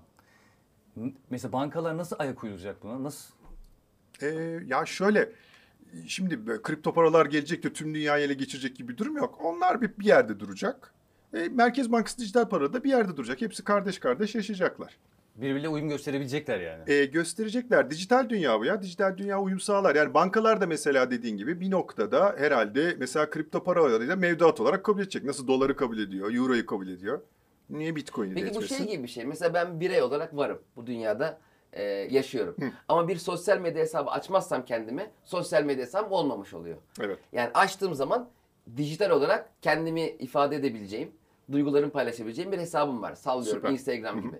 mesela 1.29 1.51
bankalar 1.51 1.97
nasıl 1.97 2.15
ayak 2.19 2.43
uyduracak 2.43 2.83
buna? 2.83 3.03
Nasıl? 3.03 3.33
E, 4.21 4.27
ya 4.67 4.85
şöyle 4.85 5.29
şimdi 6.07 6.47
böyle 6.47 6.61
kripto 6.61 6.93
paralar 6.93 7.25
gelecek 7.25 7.63
de 7.63 7.73
tüm 7.73 7.95
dünyayı 7.95 8.25
ele 8.25 8.33
geçirecek 8.33 8.75
gibi 8.75 8.91
bir 8.93 8.97
durum 8.97 9.17
yok. 9.17 9.39
Onlar 9.43 9.81
bir, 9.81 9.91
bir 9.99 10.05
yerde 10.05 10.39
duracak. 10.39 10.93
E, 11.33 11.49
Merkez 11.49 11.91
Bankası 11.91 12.17
dijital 12.17 12.49
para 12.49 12.73
da 12.73 12.83
bir 12.83 12.89
yerde 12.89 13.17
duracak. 13.17 13.41
Hepsi 13.41 13.63
kardeş 13.63 13.99
kardeş 13.99 14.35
yaşayacaklar. 14.35 14.97
Birbiriyle 15.35 15.69
uyum 15.69 15.89
gösterebilecekler 15.89 16.59
yani. 16.59 16.91
E, 16.91 17.05
gösterecekler. 17.05 17.89
Dijital 17.89 18.29
dünya 18.29 18.59
bu 18.59 18.65
ya. 18.65 18.81
Dijital 18.81 19.17
dünya 19.17 19.41
uyum 19.41 19.59
sağlar. 19.59 19.95
Yani 19.95 20.13
bankalar 20.13 20.61
da 20.61 20.67
mesela 20.67 21.11
dediğin 21.11 21.37
gibi 21.37 21.61
bir 21.61 21.71
noktada 21.71 22.35
herhalde 22.37 22.95
mesela 22.99 23.29
kripto 23.29 23.63
paralarıyla 23.63 24.15
mevduat 24.15 24.59
olarak 24.59 24.83
kabul 24.83 25.01
edecek. 25.01 25.23
Nasıl 25.23 25.47
doları 25.47 25.75
kabul 25.75 25.97
ediyor, 25.97 26.33
euroyu 26.33 26.65
kabul 26.65 26.87
ediyor. 26.87 27.21
Niye 27.69 27.95
bitcoin'i 27.95 28.33
Peki 28.33 28.55
bu 28.55 28.61
şey 28.61 28.87
gibi 28.87 29.03
bir 29.03 29.07
şey. 29.07 29.25
Mesela 29.25 29.53
ben 29.53 29.79
birey 29.79 30.01
olarak 30.01 30.37
varım. 30.37 30.61
Bu 30.75 30.87
dünyada 30.87 31.39
e, 31.73 31.83
yaşıyorum. 31.83 32.55
Ama 32.87 33.07
bir 33.07 33.17
sosyal 33.17 33.59
medya 33.59 33.81
hesabı 33.81 34.09
açmazsam 34.09 34.65
kendime 34.65 35.11
sosyal 35.23 35.63
medya 35.63 35.85
hesabım 35.85 36.11
olmamış 36.11 36.53
oluyor. 36.53 36.77
Evet. 37.01 37.19
Yani 37.31 37.49
açtığım 37.53 37.95
zaman 37.95 38.29
dijital 38.77 39.09
olarak 39.09 39.49
kendimi 39.61 40.01
ifade 40.01 40.55
edebileceğim, 40.55 41.11
duygularımı 41.51 41.91
paylaşabileceğim 41.91 42.51
bir 42.51 42.57
hesabım 42.57 43.01
var. 43.01 43.15
Sallıyorum 43.15 43.61
Süper. 43.61 43.71
Instagram 43.71 44.21
gibi. 44.21 44.39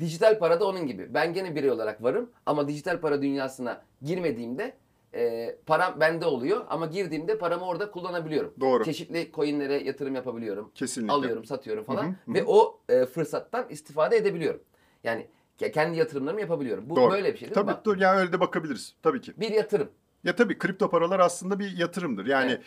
Dijital 0.00 0.38
para 0.38 0.60
da 0.60 0.66
onun 0.68 0.86
gibi. 0.86 1.14
Ben 1.14 1.32
gene 1.32 1.54
birey 1.54 1.70
olarak 1.70 2.02
varım 2.02 2.30
ama 2.46 2.68
dijital 2.68 3.00
para 3.00 3.22
dünyasına 3.22 3.82
girmediğimde 4.02 4.76
e, 5.16 5.56
param 5.66 6.00
bende 6.00 6.24
oluyor 6.26 6.64
ama 6.68 6.86
girdiğimde 6.86 7.38
paramı 7.38 7.66
orada 7.66 7.90
kullanabiliyorum. 7.90 8.54
Doğru. 8.60 8.84
Çeşitli 8.84 9.30
coinlere 9.34 9.82
yatırım 9.82 10.14
yapabiliyorum. 10.14 10.70
Kesinlikle. 10.74 11.12
Alıyorum, 11.12 11.44
satıyorum 11.44 11.84
falan 11.84 12.02
Hı 12.02 12.06
hı, 12.06 12.12
hı. 12.26 12.34
ve 12.34 12.44
o 12.46 12.80
e, 12.88 13.06
fırsattan 13.06 13.66
istifade 13.70 14.16
edebiliyorum. 14.16 14.60
Yani 15.04 15.26
ke- 15.60 15.72
kendi 15.72 15.98
yatırımlarımı 15.98 16.40
yapabiliyorum. 16.40 16.90
Bu 16.90 16.96
Doğru. 16.96 17.12
böyle 17.12 17.32
bir 17.32 17.38
şey 17.38 17.48
değil 17.48 17.54
Tabii 17.54 17.70
mi? 17.70 17.76
Dur, 17.84 17.96
yani 17.96 18.20
öyle 18.20 18.32
de 18.32 18.40
bakabiliriz. 18.40 18.94
Tabii 19.02 19.20
ki. 19.20 19.32
Bir 19.36 19.50
yatırım. 19.50 19.88
Ya 20.24 20.36
tabii 20.36 20.58
kripto 20.58 20.90
paralar 20.90 21.20
aslında 21.20 21.58
bir 21.58 21.76
yatırımdır. 21.76 22.26
Yani 22.26 22.58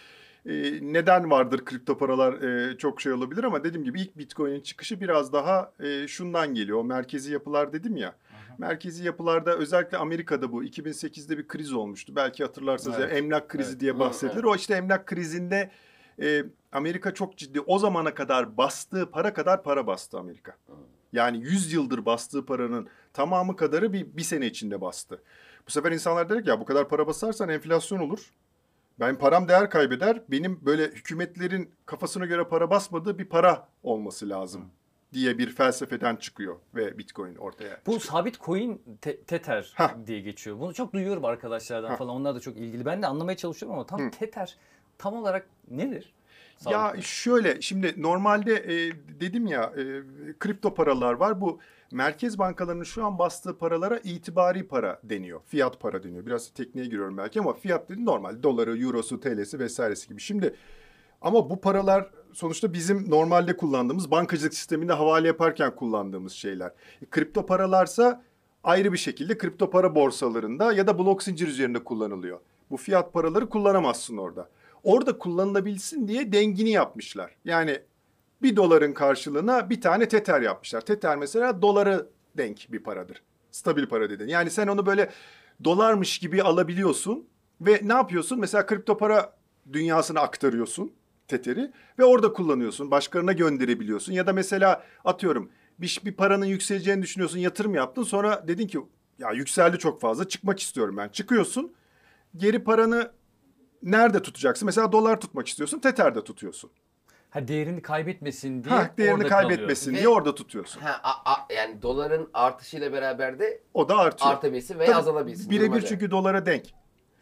Evet. 0.45 0.73
e, 0.81 0.93
neden 0.93 1.31
vardır 1.31 1.65
kripto 1.65 1.97
paralar 1.97 2.33
e, 2.41 2.77
çok 2.77 3.01
şey 3.01 3.11
olabilir 3.11 3.43
ama 3.43 3.63
dediğim 3.63 3.83
gibi 3.85 4.01
ilk 4.01 4.17
Bitcoin'in 4.17 4.61
çıkışı 4.61 5.01
biraz 5.01 5.33
daha 5.33 5.73
e, 5.79 6.07
şundan 6.07 6.53
geliyor. 6.53 6.77
O 6.77 6.83
merkezi 6.83 7.33
yapılar 7.33 7.73
dedim 7.73 7.97
ya. 7.97 8.15
Merkezi 8.59 9.05
yapılarda 9.05 9.55
özellikle 9.55 9.97
Amerika'da 9.97 10.51
bu 10.51 10.63
2008'de 10.63 11.37
bir 11.37 11.47
kriz 11.47 11.73
olmuştu. 11.73 12.15
Belki 12.15 12.43
hatırlarsınız 12.43 12.99
Evet. 12.99 13.11
ya, 13.11 13.17
emlak 13.17 13.49
krizi 13.49 13.69
Evet. 13.69 13.79
diye 13.81 13.91
Hı, 13.91 13.99
bahsedilir. 13.99 14.43
O 14.43 14.55
işte 14.55 14.73
emlak 14.73 15.07
krizinde 15.07 15.71
e, 16.21 16.43
Amerika 16.71 17.13
çok 17.13 17.37
ciddi 17.37 17.61
o 17.61 17.79
zamana 17.79 18.13
kadar 18.13 18.57
bastığı 18.57 19.11
para 19.11 19.33
kadar 19.33 19.63
para 19.63 19.87
bastı 19.87 20.19
Amerika. 20.19 20.57
Yani 21.13 21.37
100 21.37 21.73
yıldır 21.73 22.05
bastığı 22.05 22.45
paranın 22.45 22.87
tamamı 23.13 23.55
kadarı 23.55 23.93
bir, 23.93 24.17
bir 24.17 24.23
sene 24.23 24.45
içinde 24.45 24.81
bastı. 24.81 25.21
Bu 25.67 25.71
sefer 25.71 25.91
insanlar 25.91 26.43
ki 26.43 26.49
ya 26.49 26.59
bu 26.59 26.65
kadar 26.65 26.89
para 26.89 27.07
basarsan 27.07 27.49
enflasyon 27.49 27.99
olur. 27.99 28.31
Ben 28.99 29.17
param 29.17 29.47
değer 29.47 29.69
kaybeder. 29.69 30.21
Benim 30.31 30.59
böyle 30.65 30.83
hükümetlerin 30.83 31.71
kafasına 31.85 32.25
göre 32.25 32.43
para 32.43 32.69
basmadığı 32.69 33.19
bir 33.19 33.25
para 33.25 33.67
olması 33.83 34.29
lazım 34.29 34.65
diye 35.13 35.37
bir 35.37 35.49
felsefeden 35.51 36.15
çıkıyor 36.15 36.55
ve 36.75 36.97
Bitcoin 36.97 37.35
ortaya. 37.35 37.81
Bu 37.85 37.99
sabit 37.99 38.39
coin 38.41 38.81
te- 39.01 39.21
Tether 39.21 39.71
Hah. 39.75 39.93
diye 40.07 40.19
geçiyor. 40.21 40.59
Bunu 40.59 40.73
çok 40.73 40.93
duyuyorum 40.93 41.25
arkadaşlardan 41.25 41.89
Hah. 41.89 41.97
falan. 41.97 42.15
Onlar 42.15 42.35
da 42.35 42.39
çok 42.39 42.57
ilgili. 42.57 42.85
Ben 42.85 43.01
de 43.01 43.07
anlamaya 43.07 43.37
çalışıyorum 43.37 43.77
ama 43.77 43.85
tam 43.85 43.99
Hı. 44.01 44.11
Tether 44.11 44.57
tam 44.97 45.13
olarak 45.15 45.47
nedir? 45.71 46.13
Sabit 46.57 46.73
Ya 46.73 46.89
coin. 46.91 47.01
şöyle 47.01 47.61
şimdi 47.61 47.93
normalde 48.01 48.53
e, 48.53 48.91
dedim 49.21 49.47
ya 49.47 49.63
e, 49.63 49.83
kripto 50.39 50.73
paralar 50.73 51.13
var. 51.13 51.41
Bu 51.41 51.59
merkez 51.91 52.39
bankalarının 52.39 52.83
şu 52.83 53.05
an 53.05 53.19
bastığı 53.19 53.57
paralara 53.57 53.97
itibari 53.97 54.67
para 54.67 54.99
deniyor. 55.03 55.41
Fiyat 55.47 55.79
para 55.79 56.03
deniyor. 56.03 56.25
Biraz 56.25 56.49
tekniğe 56.49 56.85
giriyorum 56.87 57.17
belki 57.17 57.39
ama 57.39 57.53
fiyat 57.53 57.89
dedi 57.89 58.05
normal. 58.05 58.43
Doları, 58.43 58.77
eurosu, 58.81 59.19
TL'si 59.19 59.59
vesairesi 59.59 60.07
gibi. 60.07 60.21
Şimdi 60.21 60.55
ama 61.21 61.49
bu 61.49 61.61
paralar 61.61 62.09
sonuçta 62.33 62.74
bizim 62.74 63.09
normalde 63.09 63.57
kullandığımız 63.57 64.12
bankacılık 64.12 64.53
sisteminde 64.53 64.93
havale 64.93 65.27
yaparken 65.27 65.75
kullandığımız 65.75 66.33
şeyler. 66.33 66.71
E, 67.01 67.05
kripto 67.12 67.45
paralarsa 67.45 68.24
ayrı 68.63 68.93
bir 68.93 68.98
şekilde 68.98 69.38
kripto 69.38 69.69
para 69.69 69.95
borsalarında 69.95 70.74
ya 70.74 70.88
da 70.88 71.00
blok 71.00 71.24
zincir 71.24 71.48
üzerinde 71.48 71.83
kullanılıyor. 71.83 72.39
Bu 72.71 72.77
fiyat 72.77 73.13
paraları 73.13 73.50
kullanamazsın 73.50 74.17
orada. 74.17 74.50
Orada 74.83 75.17
kullanılabilsin 75.17 76.07
diye 76.07 76.31
dengini 76.31 76.69
yapmışlar. 76.69 77.36
Yani 77.45 77.79
bir 78.41 78.55
doların 78.55 78.93
karşılığına 78.93 79.69
bir 79.69 79.81
tane 79.81 80.07
teter 80.07 80.41
yapmışlar. 80.41 80.81
Teter 80.81 81.17
mesela 81.17 81.62
doları 81.62 82.07
denk 82.38 82.67
bir 82.71 82.83
paradır. 82.83 83.21
Stabil 83.51 83.86
para 83.86 84.09
dedin. 84.09 84.27
Yani 84.27 84.50
sen 84.50 84.67
onu 84.67 84.86
böyle 84.86 85.09
dolarmış 85.63 86.19
gibi 86.19 86.43
alabiliyorsun 86.43 87.27
ve 87.62 87.79
ne 87.83 87.93
yapıyorsun? 87.93 88.39
Mesela 88.39 88.65
kripto 88.65 88.98
para 88.98 89.33
dünyasına 89.74 90.19
aktarıyorsun 90.21 90.93
teteri 91.33 91.71
ve 92.00 92.03
orada 92.05 92.33
kullanıyorsun. 92.33 92.91
Başkalarına 92.91 93.31
gönderebiliyorsun. 93.33 94.13
Ya 94.13 94.27
da 94.27 94.33
mesela 94.33 94.83
atıyorum 95.05 95.50
bir, 95.79 96.01
bir 96.05 96.13
paranın 96.13 96.45
yükseleceğini 96.45 97.01
düşünüyorsun, 97.01 97.39
yatırım 97.39 97.75
yaptın. 97.75 98.03
Sonra 98.03 98.48
dedin 98.48 98.67
ki 98.67 98.79
ya 99.19 99.31
yükseldi 99.31 99.77
çok 99.77 100.01
fazla 100.01 100.27
çıkmak 100.27 100.59
istiyorum 100.59 100.98
ben. 100.98 101.09
Çıkıyorsun. 101.09 101.74
Geri 102.38 102.63
paranı 102.63 103.12
nerede 103.83 104.21
tutacaksın? 104.21 104.65
Mesela 104.65 104.91
dolar 104.91 105.19
tutmak 105.21 105.48
istiyorsun, 105.48 105.79
teterde 105.79 106.24
tutuyorsun. 106.24 106.69
Ha 107.29 107.48
değerini 107.48 107.81
kaybetmesin 107.81 108.63
diye 108.63 108.75
Ha, 108.75 108.91
değerini 108.98 109.13
orada 109.15 109.27
kaybetmesin 109.29 109.86
kalıyor. 109.86 110.00
diye 110.00 110.09
orada 110.09 110.36
tutuyorsun. 110.36 110.81
Ha, 110.81 111.00
a- 111.03 111.31
a- 111.33 111.53
yani 111.53 111.81
doların 111.81 112.29
artışıyla 112.33 112.93
beraber 112.93 113.39
de 113.39 113.62
O 113.74 113.89
da 113.89 113.98
artıyor. 113.98 114.31
artabilsin 114.31 114.79
veya 114.79 114.86
Tabii, 114.91 115.00
azalabilsin. 115.00 115.50
duruma 115.50 115.62
Birebir 115.63 115.79
göre. 115.79 115.86
çünkü 115.89 116.12
dolara 116.12 116.45
denk. 116.45 116.63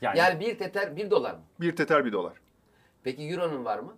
Yani, 0.01 0.19
Yani 0.19 0.39
bir 0.39 0.57
teter 0.57 0.95
bir 0.97 1.11
dolar 1.11 1.33
mı? 1.33 1.39
Bir 1.59 1.75
teter 1.75 2.05
bir 2.05 2.11
dolar. 2.11 2.33
Peki 3.07 3.23
euronun 3.23 3.65
var 3.65 3.79
mı? 3.79 3.93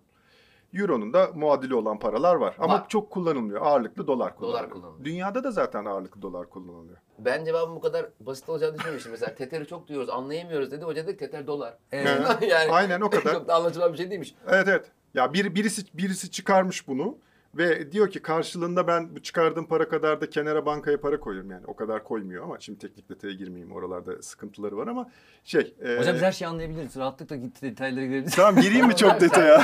Euro'nun 0.74 1.14
da 1.14 1.30
muadili 1.36 1.76
olan 1.76 2.00
paralar 2.00 2.36
var. 2.36 2.56
Ama 2.60 2.74
Var. 2.74 2.90
çok 2.90 3.12
kullanılmıyor. 3.12 3.62
Ağırlıklı 3.62 4.08
dolar 4.08 4.36
kullanılıyor. 4.36 4.70
kullanılıyor. 4.70 5.06
Dünyada 5.06 5.44
da 5.44 5.52
zaten 5.52 5.86
ağırlıklı 5.86 6.22
dolar 6.22 6.50
kullanılıyor. 6.50 6.98
Ben 7.20 7.46
cevabın 7.46 7.76
bu 7.76 7.82
kadar 7.82 8.06
basit 8.20 8.50
olacağını 8.50 8.76
düşünmemiştim. 8.76 9.12
Mesela 9.12 9.36
teteri 9.36 9.68
çok 9.68 9.88
duyuyoruz 9.88 10.10
anlayamıyoruz 10.10 10.72
dedi. 10.72 10.86
Hoca 10.86 11.04
dedi 11.04 11.12
ki 11.12 11.18
teter 11.18 11.48
dolar. 11.48 11.78
Evet. 11.92 12.22
yani 12.50 12.72
Aynen 12.72 13.02
o 13.02 13.10
kadar. 13.10 13.34
çok 13.34 13.48
da 13.48 13.56
anlaşılan 13.56 13.94
bir 13.94 13.98
şey 13.98 14.10
değilmiş. 14.10 14.36
Evet 14.48 14.68
evet. 14.68 14.92
Ya 15.14 15.34
bir, 15.34 15.56
birisi 15.56 15.86
birisi 15.94 16.32
çıkarmış 16.32 16.88
bunu 16.88 17.18
ve 17.56 17.92
diyor 17.92 18.10
ki 18.10 18.22
karşılığında 18.22 18.88
ben 18.88 19.16
bu 19.16 19.20
çıkardığım 19.20 19.66
para 19.68 19.90
kadar 19.90 20.22
da 20.22 20.30
kenara 20.30 20.66
bankaya 20.66 21.02
para 21.02 21.20
koyuyorum 21.20 21.52
yani. 21.52 21.64
O 21.68 21.76
kadar 21.76 22.04
koymuyor 22.04 22.44
ama 22.44 22.60
şimdi 22.60 22.80
teknik 22.80 23.10
detaya 23.10 23.34
girmeyeyim. 23.34 23.72
Oralarda 23.72 24.22
sıkıntıları 24.22 24.78
var 24.78 24.88
ama 24.88 25.10
şey. 25.44 25.76
e, 25.86 25.98
Hocam 25.98 26.16
biz 26.16 26.22
her 26.22 26.32
şeyi 26.32 26.48
anlayabiliriz. 26.50 26.96
Rahatlıkla 26.96 27.36
gitti 27.36 27.62
detaylara 27.62 28.06
girebiliriz. 28.06 28.36
Tamam 28.36 28.62
gireyim 28.62 28.88
mi 28.88 28.96
çok 28.96 29.22
detaya? 29.22 29.64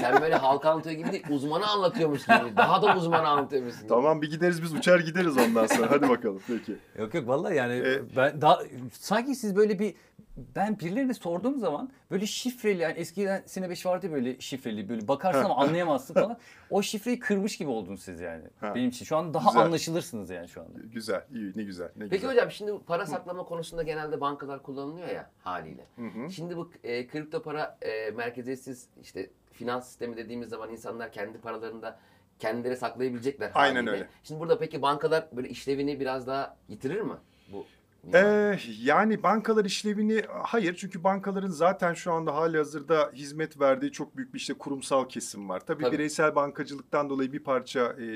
Sen 0.00 0.20
böyle 0.22 0.34
halka 0.34 0.70
anlatıyor 0.70 0.96
gibi 0.96 1.12
değil, 1.12 1.24
uzmanı 1.30 1.66
anlatıyormuş 1.66 2.26
gibi. 2.26 2.56
Daha 2.56 2.82
da 2.82 2.96
uzmanı 2.96 3.28
anlatıyormuş 3.28 3.78
gibi. 3.78 3.88
tamam 3.88 4.22
bir 4.22 4.30
gideriz 4.30 4.62
biz 4.62 4.74
uçar 4.74 5.00
gideriz 5.00 5.38
ondan 5.38 5.66
sonra. 5.66 5.90
Hadi 5.90 6.08
bakalım 6.08 6.40
peki. 6.46 6.76
Yok 6.98 7.14
yok 7.14 7.28
vallahi 7.28 7.56
yani 7.56 7.72
E, 7.74 8.16
ben 8.16 8.40
daha 8.40 8.58
sanki 8.92 9.34
siz 9.34 9.56
böyle 9.56 9.78
bir 9.78 9.94
ben 10.36 10.78
birilerine 10.78 11.14
sorduğum 11.14 11.58
zaman 11.58 11.90
böyle 12.10 12.26
şifreli 12.26 12.82
yani 12.82 12.98
eskiden 12.98 13.42
Sine 13.46 13.70
5 13.70 13.86
vardı 13.86 14.12
böyle 14.12 14.40
şifreli 14.40 14.88
böyle 14.88 15.08
bakarsın 15.08 15.44
ama 15.44 15.56
anlayamazsın 15.56 16.14
falan. 16.14 16.38
O 16.70 16.82
şifreyi 16.82 17.18
kırmış 17.18 17.56
gibi 17.56 17.70
oldunuz 17.70 18.02
siz 18.02 18.20
yani. 18.20 18.44
Ha. 18.60 18.74
Benim 18.74 18.88
için 18.88 19.04
şu 19.04 19.16
an 19.16 19.34
daha 19.34 19.48
Güzel. 19.48 19.62
anlaşılırsınız 19.62 20.30
yani 20.30 20.48
şu 20.48 20.60
anda. 20.60 20.78
Güzel, 20.92 21.24
iyi, 21.34 21.52
ne 21.56 21.62
güzel, 21.62 21.88
ne 21.96 22.04
Peki 22.08 22.10
güzel. 22.20 22.30
hocam 22.30 22.50
şimdi 22.50 22.72
para 22.86 23.06
saklama 23.06 23.44
konusunda 23.44 23.82
genelde 23.82 24.20
bankalar 24.20 24.62
kullanılıyor 24.62 25.08
ya 25.08 25.30
haliyle. 25.44 25.86
hı. 25.96 26.30
Şimdi 26.30 26.56
bu 26.56 26.70
e, 26.84 27.06
kripto 27.06 27.42
para 27.42 27.78
e, 27.82 28.10
merkeziyetsiz 28.10 28.88
işte 29.02 29.30
finans 29.52 29.86
sistemi 29.88 30.16
dediğimiz 30.16 30.48
zaman 30.48 30.70
insanlar 30.70 31.12
kendi 31.12 31.38
paralarını 31.38 31.82
da 31.82 31.98
kendileri 32.38 32.76
saklayabilecekler 32.76 33.50
Aynen 33.54 33.74
haliyle. 33.74 33.90
öyle. 33.90 34.08
Şimdi 34.22 34.40
burada 34.40 34.58
peki 34.58 34.82
bankalar 34.82 35.28
böyle 35.32 35.48
işlevini 35.48 36.00
biraz 36.00 36.26
daha 36.26 36.56
yitirir 36.68 37.00
mi? 37.00 37.14
Bu 37.52 37.66
Ee, 38.14 38.58
yani 38.82 39.22
bankalar 39.22 39.64
işlevini 39.64 40.22
hayır 40.28 40.74
çünkü 40.74 41.04
bankaların 41.04 41.48
zaten 41.48 41.94
şu 41.94 42.12
anda 42.12 42.34
hali 42.34 42.56
hazırda 42.56 43.10
hizmet 43.14 43.60
verdiği 43.60 43.92
çok 43.92 44.16
büyük 44.16 44.34
bir 44.34 44.38
işte 44.38 44.54
kurumsal 44.54 45.08
kesim 45.08 45.48
var. 45.48 45.60
Tabii, 45.60 45.82
Tabii. 45.82 45.94
bireysel 45.94 46.34
bankacılıktan 46.34 47.10
dolayı 47.10 47.32
bir 47.32 47.38
parça 47.38 47.80
e, 47.80 48.06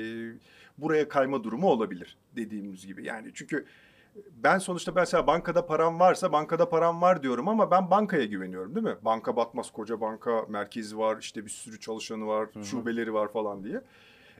buraya 0.77 1.09
kayma 1.09 1.43
durumu 1.43 1.67
olabilir 1.69 2.17
dediğimiz 2.35 2.87
gibi. 2.87 3.05
Yani 3.05 3.31
çünkü 3.33 3.65
ben 4.43 4.57
sonuçta 4.57 4.91
mesela 4.91 5.27
bankada 5.27 5.65
param 5.65 5.99
varsa 5.99 6.31
bankada 6.31 6.69
param 6.69 7.01
var 7.01 7.23
diyorum 7.23 7.47
ama 7.47 7.71
ben 7.71 7.91
bankaya 7.91 8.25
güveniyorum 8.25 8.75
değil 8.75 8.85
mi? 8.85 8.95
Banka 9.01 9.35
batmaz 9.35 9.71
koca 9.71 10.01
banka 10.01 10.45
merkezi 10.49 10.97
var 10.97 11.17
işte 11.19 11.45
bir 11.45 11.49
sürü 11.49 11.79
çalışanı 11.79 12.27
var 12.27 12.49
şubeleri 12.63 13.13
var 13.13 13.31
falan 13.31 13.63
diye. 13.63 13.81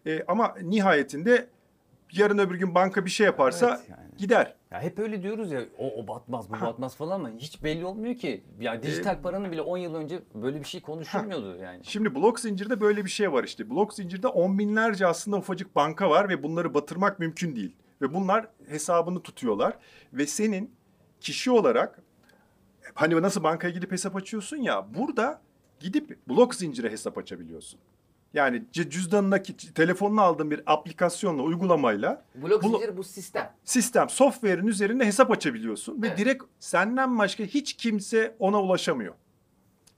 E, 0.06 0.24
ama 0.28 0.56
nihayetinde 0.62 1.48
yarın 2.12 2.38
öbür 2.38 2.56
gün 2.56 2.76
banka 2.76 3.06
bir 3.06 3.10
şey 3.10 3.26
yaparsa 3.26 3.68
Evet, 3.80 3.90
yani. 3.90 4.18
gider. 4.18 4.56
Ya 4.72 4.82
hep 4.82 5.00
öyle 5.00 5.24
diyoruz 5.24 5.52
ya 5.52 5.62
o, 5.78 5.88
o 5.88 6.08
batmaz 6.08 6.50
bu 6.50 6.54
batmaz 6.54 6.96
falan 6.96 7.16
ama 7.16 7.30
hiç 7.30 7.64
belli 7.64 7.86
olmuyor 7.86 8.16
ki. 8.16 8.44
Ya 8.60 8.84
dijital 8.84 9.16
Ee, 9.16 9.22
paranın 9.22 9.52
bile 9.52 9.62
10 9.62 9.78
yıl 9.78 9.96
önce 9.96 10.20
böyle 10.36 10.60
bir 10.60 10.66
şey 10.66 10.82
konuşulmuyordu 10.82 11.56
yani. 11.58 11.80
Şimdi 11.84 12.16
blok 12.16 12.40
zincirde 12.40 12.82
böyle 12.82 13.06
bir 13.06 13.10
şey 13.10 13.32
var 13.32 13.44
işte. 13.44 13.70
Blok 13.70 13.94
zincirde 13.94 14.28
on 14.28 14.60
binlerce 14.60 15.08
aslında 15.08 15.38
ufacık 15.38 15.76
banka 15.76 16.10
var 16.10 16.30
ve 16.30 16.44
bunları 16.44 16.74
batırmak 16.74 17.20
mümkün 17.20 17.56
değil. 17.56 17.76
Ve 18.02 18.14
bunlar 18.14 18.48
hesabını 18.68 19.22
tutuyorlar. 19.22 19.78
Ve 20.14 20.28
senin 20.28 20.72
kişi 21.22 21.52
olarak 21.52 22.02
hani 22.94 23.22
nasıl 23.22 23.44
bankaya 23.44 23.74
gidip 23.74 23.92
hesap 23.92 24.16
açıyorsun 24.16 24.58
ya 24.58 24.94
burada 24.94 25.42
gidip 25.80 26.28
blok 26.30 26.56
zincire 26.56 26.92
hesap 26.92 27.18
açabiliyorsun. 27.18 27.80
Yani 28.34 28.64
c- 28.72 28.90
cüzdanındaki 28.90 29.74
telefonunu 29.74 30.22
aldığın 30.22 30.52
bir 30.52 30.62
aplikasyonla, 30.66 31.42
uygulamayla 31.44 32.24
blok 32.36 32.64
Blo- 32.64 32.80
zincir 32.80 32.98
bu 32.98 33.04
sistem. 33.04 33.52
sistem, 33.64 34.10
software'in 34.10 34.68
üzerinde 34.68 35.06
hesap 35.06 35.32
açabiliyorsun. 35.32 36.02
Ve 36.02 36.08
Evet. 36.08 36.18
direkt 36.18 36.44
senden 36.60 37.18
başka 37.20 37.44
hiç 37.44 37.74
kimse 37.74 38.36
ona 38.40 38.62
ulaşamıyor. 38.62 39.14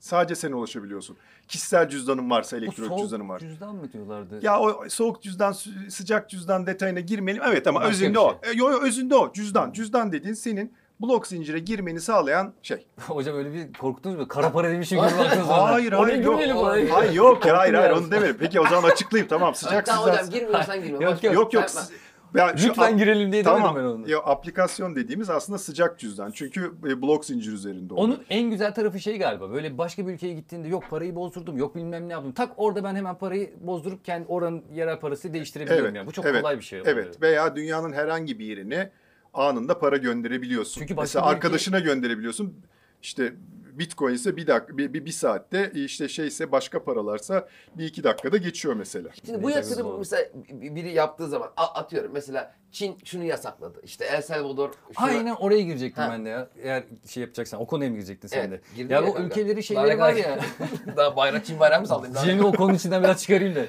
Sadece 0.00 0.34
sen 0.34 0.52
ulaşabiliyorsun. 0.52 1.16
Kişisel 1.48 1.88
cüzdanın 1.88 2.30
varsa, 2.30 2.56
Bu 2.56 2.60
elektronik 2.60 2.88
soğuk 2.88 3.00
cüzdanın 3.00 3.28
var. 3.28 3.38
cüzdan 3.40 3.74
mı 3.76 3.92
diyorlardı? 3.92 4.38
Ya 4.42 4.60
o 4.60 4.88
soğuk 4.88 5.22
cüzdan, 5.22 5.52
sı- 5.52 5.70
sıcak 5.90 6.30
cüzdan 6.30 6.66
detayına 6.66 7.00
girmeyelim. 7.00 7.42
Evet 7.46 7.66
ama 7.66 7.80
Başka 7.80 7.90
özünde 7.90 8.10
bir 8.14 8.16
o. 8.18 8.40
E, 8.42 8.50
Yo, 8.52 8.70
yo, 8.70 8.80
özünde 8.82 9.14
o. 9.14 9.32
Cüzdan. 9.32 9.72
Cüzdan 9.72 10.12
dediğin 10.12 10.34
senin 10.34 10.72
blok 11.02 11.26
zincire 11.26 11.58
girmeni 11.58 12.00
sağlayan 12.00 12.52
şey. 12.62 12.86
Hocam 13.00 13.36
öyle 13.36 13.52
bir 13.52 13.72
korktunuz 13.72 14.16
mu? 14.16 14.28
Kara 14.28 14.52
para 14.52 14.70
demişim 14.70 14.98
gibi 14.98 15.18
baktınız. 15.18 15.46
Hayır, 15.48 15.92
Oraya 15.92 16.02
hayır, 16.02 16.24
yok. 16.24 16.32
girmeyelim 16.32 16.56
oraya. 16.56 16.94
Hayır 16.94 17.12
yok 17.12 17.46
ya, 17.46 17.58
hayır 17.58 17.74
hayır 17.74 17.90
onu 17.90 18.10
demedim. 18.10 18.36
Peki 18.40 18.60
o 18.60 18.66
zaman 18.66 18.90
açıklayayım 18.90 19.28
tamam 19.28 19.54
sıcak 19.54 19.86
Tamam 19.86 20.10
hocam 20.10 20.30
girmiyorsan 20.30 20.82
girme. 20.82 21.04
Yok, 21.04 21.14
boş 21.14 21.24
ver. 21.24 21.32
Yok 21.32 21.54
yok. 21.54 21.70
S- 21.70 21.94
Ya 22.34 22.54
şu 22.56 22.68
Lütfen 22.68 22.98
girelim 22.98 23.32
diye 23.32 23.42
Tamam. 23.42 23.76
demedim 23.76 23.90
ben 23.96 24.02
onu. 24.02 24.10
Ya, 24.10 24.18
aplikasyon 24.18 24.96
dediğimiz 24.96 25.30
aslında 25.30 25.58
sıcak 25.58 25.98
cüzdan. 25.98 26.30
Çünkü 26.30 26.72
e, 26.88 27.02
blok 27.02 27.24
zincir 27.24 27.52
üzerinde 27.52 27.94
oluyor. 27.94 28.08
Onun 28.08 28.24
en 28.30 28.50
güzel 28.50 28.74
tarafı 28.74 29.00
şey 29.00 29.18
galiba. 29.18 29.50
Böyle 29.50 29.78
başka 29.78 30.06
bir 30.06 30.12
ülkeye 30.12 30.34
gittiğinde 30.34 30.68
yok 30.68 30.84
parayı 30.90 31.14
bozdurdum, 31.14 31.56
yok 31.56 31.74
bilmem 31.76 32.08
ne 32.08 32.12
yaptım. 32.12 32.32
Tak 32.32 32.52
orada 32.56 32.84
ben 32.84 32.94
hemen 32.96 33.18
parayı 33.18 33.54
bozdurup 33.60 34.04
kendi 34.04 34.26
oranın 34.28 34.62
yerel 34.74 35.00
parası 35.00 35.32
değiştirebiliyorum 35.32 35.86
Evet, 35.86 35.96
yani. 35.96 36.06
Bu 36.06 36.12
çok 36.12 36.26
evet, 36.26 36.42
kolay 36.42 36.58
bir 36.58 36.62
şey. 36.64 36.80
oluyor. 36.80 36.96
Evet 36.96 37.22
veya 37.22 37.56
dünyanın 37.56 37.92
herhangi 37.92 38.38
bir 38.38 38.44
yerine 38.44 38.90
anında 39.34 39.78
para 39.78 39.96
gönderebiliyorsun. 39.96 40.80
Çünkü 40.80 40.94
Mesela 40.94 41.24
ülke- 41.24 41.28
arkadaşına 41.30 41.78
gönderebiliyorsun. 41.80 42.54
İşte 43.02 43.32
Bitcoin 43.72 44.14
ise 44.14 44.36
bir, 44.36 44.46
dakika, 44.46 44.78
bir, 44.78 44.92
bir, 44.92 45.04
bir 45.04 45.10
saatte 45.10 45.70
işte 45.74 46.08
şeyse 46.08 46.52
başka 46.52 46.84
paralarsa 46.84 47.48
bir 47.74 47.84
iki 47.84 48.04
dakikada 48.04 48.36
geçiyor 48.36 48.74
mesela. 48.74 49.08
Şimdi 49.26 49.42
bu 49.42 49.50
yatırım 49.50 49.98
mesela 49.98 50.22
bi- 50.52 50.74
biri 50.74 50.92
yaptığı 50.92 51.28
zaman 51.28 51.50
atıyorum 51.56 52.10
mesela 52.14 52.54
Çin 52.72 52.98
şunu 53.04 53.24
yasakladı. 53.24 53.80
İşte 53.84 54.04
El 54.04 54.22
Salvador 54.22 54.70
şunu... 54.98 55.06
Aynen 55.06 55.34
oraya 55.34 55.60
girecektim 55.60 56.02
Ha. 56.04 56.10
ben 56.12 56.24
de 56.24 56.28
ya. 56.28 56.48
Eğer 56.62 56.84
şey 57.08 57.20
yapacaksan 57.20 57.60
o 57.60 57.66
konuya 57.66 57.90
mı 57.90 57.96
girecektin 57.96 58.28
sen 58.28 58.48
Evet, 58.48 58.60
de? 58.76 58.82
Ya 58.82 59.00
ya 59.00 59.06
bu 59.06 59.14
kanka. 59.14 59.22
ülkeleri 59.40 59.62
şeyleri 59.62 59.98
var 59.98 60.12
ya. 60.14 60.38
daha 60.96 61.16
bayrak 61.16 61.46
Çin 61.46 61.60
bayrağı 61.60 61.80
mı 61.80 61.86
sallayayım? 61.86 62.24
Cem'i 62.24 62.44
o 62.44 62.52
konunun 62.52 62.74
içinden 62.74 63.02
biraz 63.02 63.22
çıkarayım 63.22 63.54
da. 63.54 63.60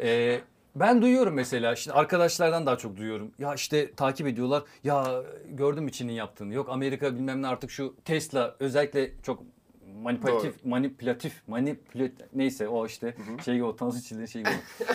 Ee, 0.00 0.40
ben 0.74 1.02
duyuyorum 1.02 1.34
mesela 1.34 1.72
işte 1.72 1.92
arkadaşlardan 1.92 2.66
daha 2.66 2.78
çok 2.78 2.96
duyuyorum. 2.96 3.32
Ya 3.38 3.54
işte 3.54 3.94
takip 3.94 4.26
ediyorlar. 4.26 4.62
Ya 4.84 5.22
gördün 5.50 5.84
mü 5.84 5.92
Çin'in 5.92 6.12
yaptığını? 6.12 6.54
Yok 6.54 6.68
Amerika 6.70 7.14
bilmem 7.14 7.42
ne 7.42 7.46
artık 7.46 7.70
şu 7.70 7.96
Tesla 8.04 8.56
özellikle 8.60 9.10
çok 9.22 9.42
manipülatif, 10.02 10.64
manipülatif, 10.64 11.48
manipülatif 11.48 12.26
neyse 12.34 12.68
o 12.68 12.86
işte 12.86 13.14
şey 13.44 13.62
o 13.62 13.76
tanrısı 13.76 14.02
çizdiği 14.02 14.28
şey 14.28 14.42
o. 14.42 14.46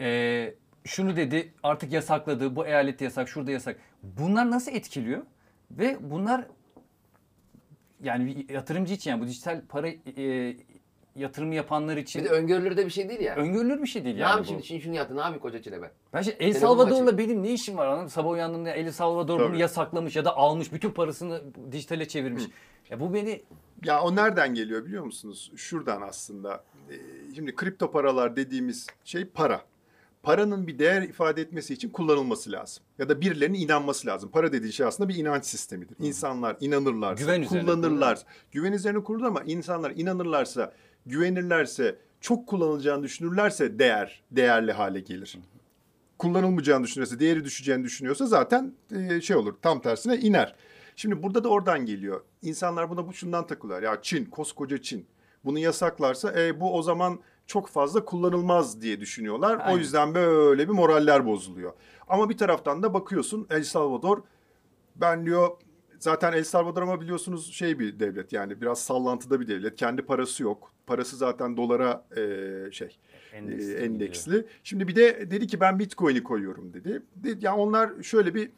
Ee, 0.00 0.54
şunu 0.84 1.16
dedi 1.16 1.52
artık 1.62 1.92
yasakladı 1.92 2.56
bu 2.56 2.66
eyalette 2.66 3.04
yasak 3.04 3.28
şurada 3.28 3.50
yasak. 3.50 3.76
Bunlar 4.02 4.50
nasıl 4.50 4.72
etkiliyor? 4.72 5.22
Ve 5.70 5.96
bunlar 6.00 6.44
yani 8.02 8.26
bir 8.26 8.54
yatırımcı 8.54 8.94
için 8.94 9.10
yani 9.10 9.22
bu 9.22 9.26
dijital 9.26 9.62
para 9.68 9.88
e, 9.88 10.56
yatırımı 11.18 11.54
yapanlar 11.54 11.96
için 11.96 12.24
Bir 12.24 12.28
de 12.28 12.32
öngörülür 12.32 12.76
de 12.76 12.86
bir 12.86 12.90
şey 12.90 13.08
değil 13.08 13.20
ya. 13.20 13.36
öngörülür 13.36 13.82
bir 13.82 13.86
şey 13.88 14.04
değil 14.04 14.14
ne 14.16 14.20
yani 14.20 14.28
yapayım 14.30 14.44
bu. 14.46 14.48
şimdi 14.48 14.62
Çin 14.62 14.80
şunu 14.80 14.94
yaptı 14.96 15.16
ne 15.16 15.20
yapayım 15.20 15.40
koca 15.42 15.62
Çin'e 15.62 15.82
ben? 15.82 15.90
Ben 16.12 16.22
şimdi 16.22 16.36
El 16.40 16.52
Telefonum 16.52 16.78
Salvador'la 16.88 17.18
benim 17.18 17.42
ne 17.42 17.50
işim 17.52 17.76
var 17.76 17.86
anladın? 17.86 18.06
Sabah 18.08 18.30
uyandığımda 18.30 18.70
El 18.70 18.92
Salvador 18.92 19.38
bunu 19.40 19.48
Tabii. 19.48 19.58
yasaklamış 19.58 20.16
ya 20.16 20.24
da 20.24 20.36
almış. 20.36 20.72
Bütün 20.72 20.90
parasını 20.90 21.42
dijitale 21.72 22.08
çevirmiş. 22.08 22.44
Ya 22.90 23.00
bu 23.00 23.14
beni 23.14 23.42
Ya 23.84 24.00
o 24.02 24.16
nereden 24.16 24.54
geliyor 24.54 24.84
biliyor 24.86 25.04
musunuz? 25.04 25.52
Şuradan 25.56 26.02
aslında. 26.02 26.64
Ee, 26.90 26.94
Şimdi 27.34 27.54
kripto 27.54 27.90
paralar 27.90 28.36
dediğimiz 28.36 28.86
şey 29.04 29.24
para. 29.24 29.60
Paranın 30.22 30.66
bir 30.66 30.78
değer 30.78 31.02
ifade 31.02 31.42
etmesi 31.42 31.74
için 31.74 31.88
kullanılması 31.90 32.52
lazım. 32.52 32.82
Ya 32.98 33.08
da 33.08 33.20
birilerinin 33.20 33.58
inanması 33.58 34.06
lazım. 34.06 34.30
Para 34.30 34.52
dediğin 34.52 34.72
şey 34.72 34.86
aslında 34.86 35.08
bir 35.08 35.14
inanç 35.14 35.44
sistemidir. 35.44 35.96
İnsanlar 36.00 36.56
inanırlarsa, 36.60 37.24
Güven 37.24 37.42
üzerine 37.42 37.66
kullanırlar. 37.66 38.18
Güven 38.52 38.72
üzerine 38.72 39.02
kurulu 39.04 39.26
ama 39.26 39.42
insanlar 39.46 39.90
inanırlarsa, 39.96 40.72
güvenirlerse, 41.06 41.96
çok 42.20 42.46
kullanılacağını 42.46 43.02
düşünürlerse 43.02 43.78
değer, 43.78 44.22
değerli 44.30 44.72
hale 44.72 45.00
gelir. 45.00 45.38
Kullanılmayacağını 46.18 46.84
düşünürse, 46.84 47.20
değeri 47.20 47.44
düşeceğini 47.44 47.84
düşünüyorsa 47.84 48.26
zaten 48.26 48.72
e, 48.96 49.20
şey 49.20 49.36
olur, 49.36 49.54
tam 49.62 49.80
tersine 49.80 50.16
iner. 50.16 50.54
Şimdi 50.96 51.22
burada 51.22 51.44
da 51.44 51.48
oradan 51.48 51.86
geliyor. 51.86 52.20
İnsanlar 52.42 52.90
buna 52.90 53.06
bu 53.06 53.12
şundan 53.12 53.46
takılıyor. 53.46 53.82
Ya 53.82 54.02
Çin, 54.02 54.24
koskoca 54.24 54.82
Çin. 54.82 55.06
Bunu 55.44 55.58
yasaklarsa 55.58 56.40
e, 56.40 56.60
bu 56.60 56.76
o 56.76 56.82
zaman 56.82 57.20
çok 57.46 57.68
fazla 57.68 58.04
kullanılmaz 58.04 58.80
diye 58.82 59.00
düşünüyorlar. 59.00 59.56
O 59.56 59.60
Aynen. 59.62 59.78
yüzden 59.78 60.14
böyle 60.14 60.68
bir 60.68 60.72
moraller 60.72 61.26
bozuluyor. 61.26 61.72
Ama 62.08 62.30
bir 62.30 62.38
taraftan 62.38 62.82
da 62.82 62.94
bakıyorsun 62.94 63.46
El 63.50 63.62
Salvador 63.62 64.22
ben 64.96 65.26
diyor 65.26 65.50
zaten 65.98 66.32
El 66.32 66.44
Salvador 66.44 66.82
ama 66.82 67.00
biliyorsunuz 67.00 67.52
şey 67.52 67.78
bir 67.78 68.00
devlet 68.00 68.32
yani 68.32 68.60
biraz 68.60 68.80
sallantıda 68.82 69.40
bir 69.40 69.48
devlet. 69.48 69.76
Kendi 69.76 70.02
parası 70.02 70.42
yok. 70.42 70.72
Parası 70.86 71.16
zaten 71.16 71.56
dolara 71.56 72.04
e, 72.16 72.72
şey 72.72 72.98
Endeksli 73.32 73.74
e, 73.74 73.84
endeksli. 73.84 74.46
Şimdi 74.64 74.88
bir 74.88 74.96
de 74.96 75.30
dedi 75.30 75.46
ki 75.46 75.60
ben 75.60 75.78
Bitcoin'i 75.78 76.22
koyuyorum 76.22 76.72
dedi. 76.74 77.02
De- 77.16 77.34
Yani 77.46 77.60
onlar 77.60 77.90
şöyle 78.02 78.34
bir 78.34 78.50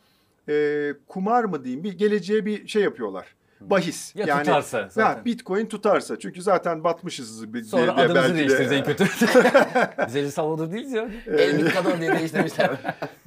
e, 0.48 0.94
kumar 1.06 1.44
mı 1.44 1.64
diyeyim 1.64 1.84
bir 1.84 1.92
geleceğe 1.92 2.46
bir 2.46 2.68
şey 2.68 2.82
yapıyorlar. 2.82 3.26
Bahis. 3.60 4.16
Ya 4.16 4.26
yani, 4.26 4.44
tutarsa 4.44 4.88
zaten. 4.90 5.18
Ha, 5.18 5.24
Bitcoin 5.24 5.66
tutarsa. 5.66 6.18
Çünkü 6.18 6.42
zaten 6.42 6.84
batmışız. 6.84 7.54
bir- 7.54 7.62
sonra 7.62 7.86
de- 7.86 7.92
adımızı 7.92 8.34
değiştiririz 8.34 8.72
en 8.72 8.84
kötü. 8.84 9.04
Biz 10.06 10.16
El 10.16 10.30
Salvador 10.30 10.72
değiliz 10.72 10.92
ya. 10.92 11.10
El 11.26 11.62
Mikador 11.62 12.00
diye 12.00 12.18
değiştirmişler. 12.18 12.70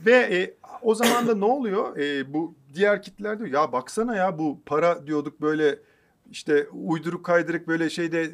Ve 0.05 0.13
e, 0.15 0.53
o 0.83 0.95
zaman 0.95 1.27
da 1.27 1.35
ne 1.35 1.45
oluyor? 1.45 1.97
E, 1.97 2.33
bu 2.33 2.55
diğer 2.73 3.01
kitleler 3.01 3.39
diyor 3.39 3.49
ya 3.49 3.71
baksana 3.71 4.15
ya 4.15 4.39
bu 4.39 4.61
para 4.65 5.07
diyorduk 5.07 5.41
böyle 5.41 5.79
işte 6.31 6.67
uyduruk 6.69 7.25
kaydırık 7.25 7.67
böyle 7.67 7.89
şeyde 7.89 8.31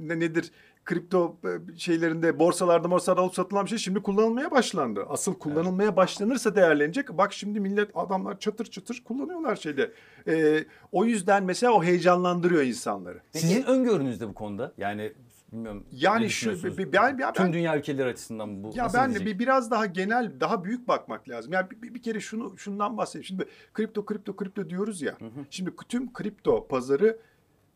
ne, 0.00 0.20
nedir 0.20 0.52
kripto 0.84 1.36
e, 1.44 1.78
şeylerinde 1.78 2.38
borsalarda 2.38 2.90
borsalarda 2.90 3.20
alıp 3.20 3.34
satılan 3.34 3.64
bir 3.64 3.70
şey 3.70 3.78
şimdi 3.78 4.02
kullanılmaya 4.02 4.50
başlandı. 4.50 5.04
Asıl 5.08 5.34
kullanılmaya 5.34 5.96
başlanırsa 5.96 6.56
değerlenecek. 6.56 7.08
Bak 7.08 7.32
şimdi 7.32 7.60
millet 7.60 7.90
adamlar 7.94 8.38
çatır 8.38 8.64
çatır 8.64 9.02
kullanıyorlar 9.04 9.56
şeyde. 9.56 9.92
E, 10.28 10.64
o 10.92 11.04
yüzden 11.04 11.44
mesela 11.44 11.72
o 11.72 11.84
heyecanlandırıyor 11.84 12.62
insanları. 12.62 13.20
Sizin 13.32 13.62
öngörünüzde 13.62 14.28
bu 14.28 14.34
konuda 14.34 14.72
yani 14.78 15.12
bilmiyorum 15.54 15.86
Yani 15.92 16.20
şu 16.22 16.28
düşünüyorsunuz? 16.28 16.78
ben, 16.78 16.92
ben, 16.92 17.18
ben, 17.18 17.32
Tüm 17.32 17.52
dünya 17.52 17.78
ülkeleri 17.78 18.08
açısından 18.08 18.62
bu 18.64 18.72
Ya 18.74 18.84
nasıl 18.84 18.98
ben 18.98 19.08
gidecek? 19.08 19.26
bir 19.26 19.38
biraz 19.38 19.70
daha 19.70 19.86
genel, 19.86 20.40
daha 20.40 20.64
büyük 20.64 20.88
bakmak 20.88 21.28
lazım. 21.28 21.52
Yani 21.52 21.70
bir, 21.70 21.82
bir- 21.82 21.94
bir 21.94 22.02
kere 22.02 22.20
şunu 22.20 22.58
şundan 22.58 22.96
bahsedeyim. 22.96 23.24
Şimdi 23.24 23.44
kripto 23.74 24.04
kripto 24.04 24.36
kripto 24.36 24.70
diyoruz 24.70 25.02
ya. 25.02 25.16
Şimdi 25.50 25.70
tüm 25.88 26.12
kripto 26.12 26.68
pazarı 26.68 27.18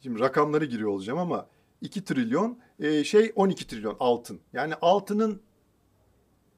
şimdi 0.02 0.20
rakamları 0.20 0.64
giriyor 0.64 0.90
olacağım 0.90 1.18
ama 1.18 1.46
2 1.80 2.04
trilyon 2.04 2.58
e, 2.80 3.04
şey 3.04 3.32
12 3.36 3.66
trilyon 3.66 3.96
altın. 4.00 4.40
Yani 4.52 4.74
altının 4.82 5.40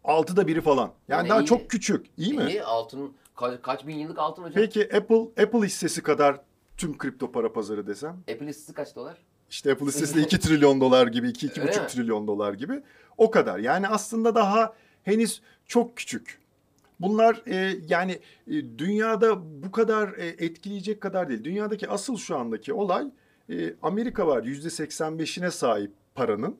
altıda 0.04 0.46
biri 0.46 0.60
falan. 0.60 0.92
Yani 1.08 1.18
Yani 1.18 1.28
daha 1.28 1.40
iyi. 1.42 1.46
çok 1.46 1.70
küçük. 1.70 2.06
İyi 2.16 2.34
mi? 2.34 2.44
İyi 2.48 2.62
altın 2.64 3.12
ka- 3.36 3.60
kaç 3.62 3.86
bin 3.86 3.96
yıllık 3.96 4.18
altın 4.18 4.42
hocam? 4.42 4.54
Peki 4.62 4.96
Apple 4.96 5.42
Apple 5.42 5.58
hissesi 5.66 6.02
kadar 6.02 6.40
tüm 6.76 6.98
kripto 6.98 7.32
para 7.32 7.52
pazarı 7.52 7.86
desem? 7.86 8.10
Apple 8.32 8.46
hissesi 8.46 8.74
kaç 8.74 8.96
dolar? 8.96 9.18
İşte 9.50 9.72
Apple 9.72 9.86
hissesi 9.86 10.14
de 10.16 10.20
2 10.20 10.40
trilyon 10.40 10.80
dolar 10.80 11.06
gibi, 11.06 11.28
2 11.28 11.60
Öyle 11.60 11.70
2,5 11.70 11.82
mi? 11.82 11.86
trilyon 11.88 12.26
dolar 12.26 12.54
gibi. 12.54 12.82
O 13.18 13.30
kadar. 13.30 13.58
Yani 13.58 13.88
aslında 13.88 14.34
daha 14.34 14.74
henüz 15.02 15.42
çok 15.66 15.96
küçük. 15.96 16.38
Bunlar 17.00 17.42
e, 17.46 17.76
yani 17.88 18.12
e, 18.46 18.52
dünyada 18.78 19.62
bu 19.62 19.70
kadar 19.72 20.08
e, 20.18 20.26
etkileyecek 20.26 21.00
kadar 21.00 21.28
değil. 21.28 21.44
Dünyadaki 21.44 21.88
asıl 21.88 22.16
şu 22.16 22.36
andaki 22.36 22.72
olay 22.72 23.06
e, 23.50 23.74
Amerika 23.82 24.26
var 24.26 24.42
%85'ine 24.42 25.50
sahip 25.50 25.92
paranın 26.14 26.56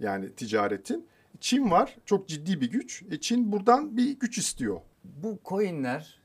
yani 0.00 0.32
ticaretin. 0.34 1.06
Çin 1.40 1.70
var 1.70 1.96
çok 2.04 2.28
ciddi 2.28 2.60
bir 2.60 2.70
güç. 2.70 3.02
E, 3.10 3.20
Çin 3.20 3.52
buradan 3.52 3.96
bir 3.96 4.18
güç 4.18 4.38
istiyor. 4.38 4.80
bu 5.04 5.38
coinler 5.44 6.20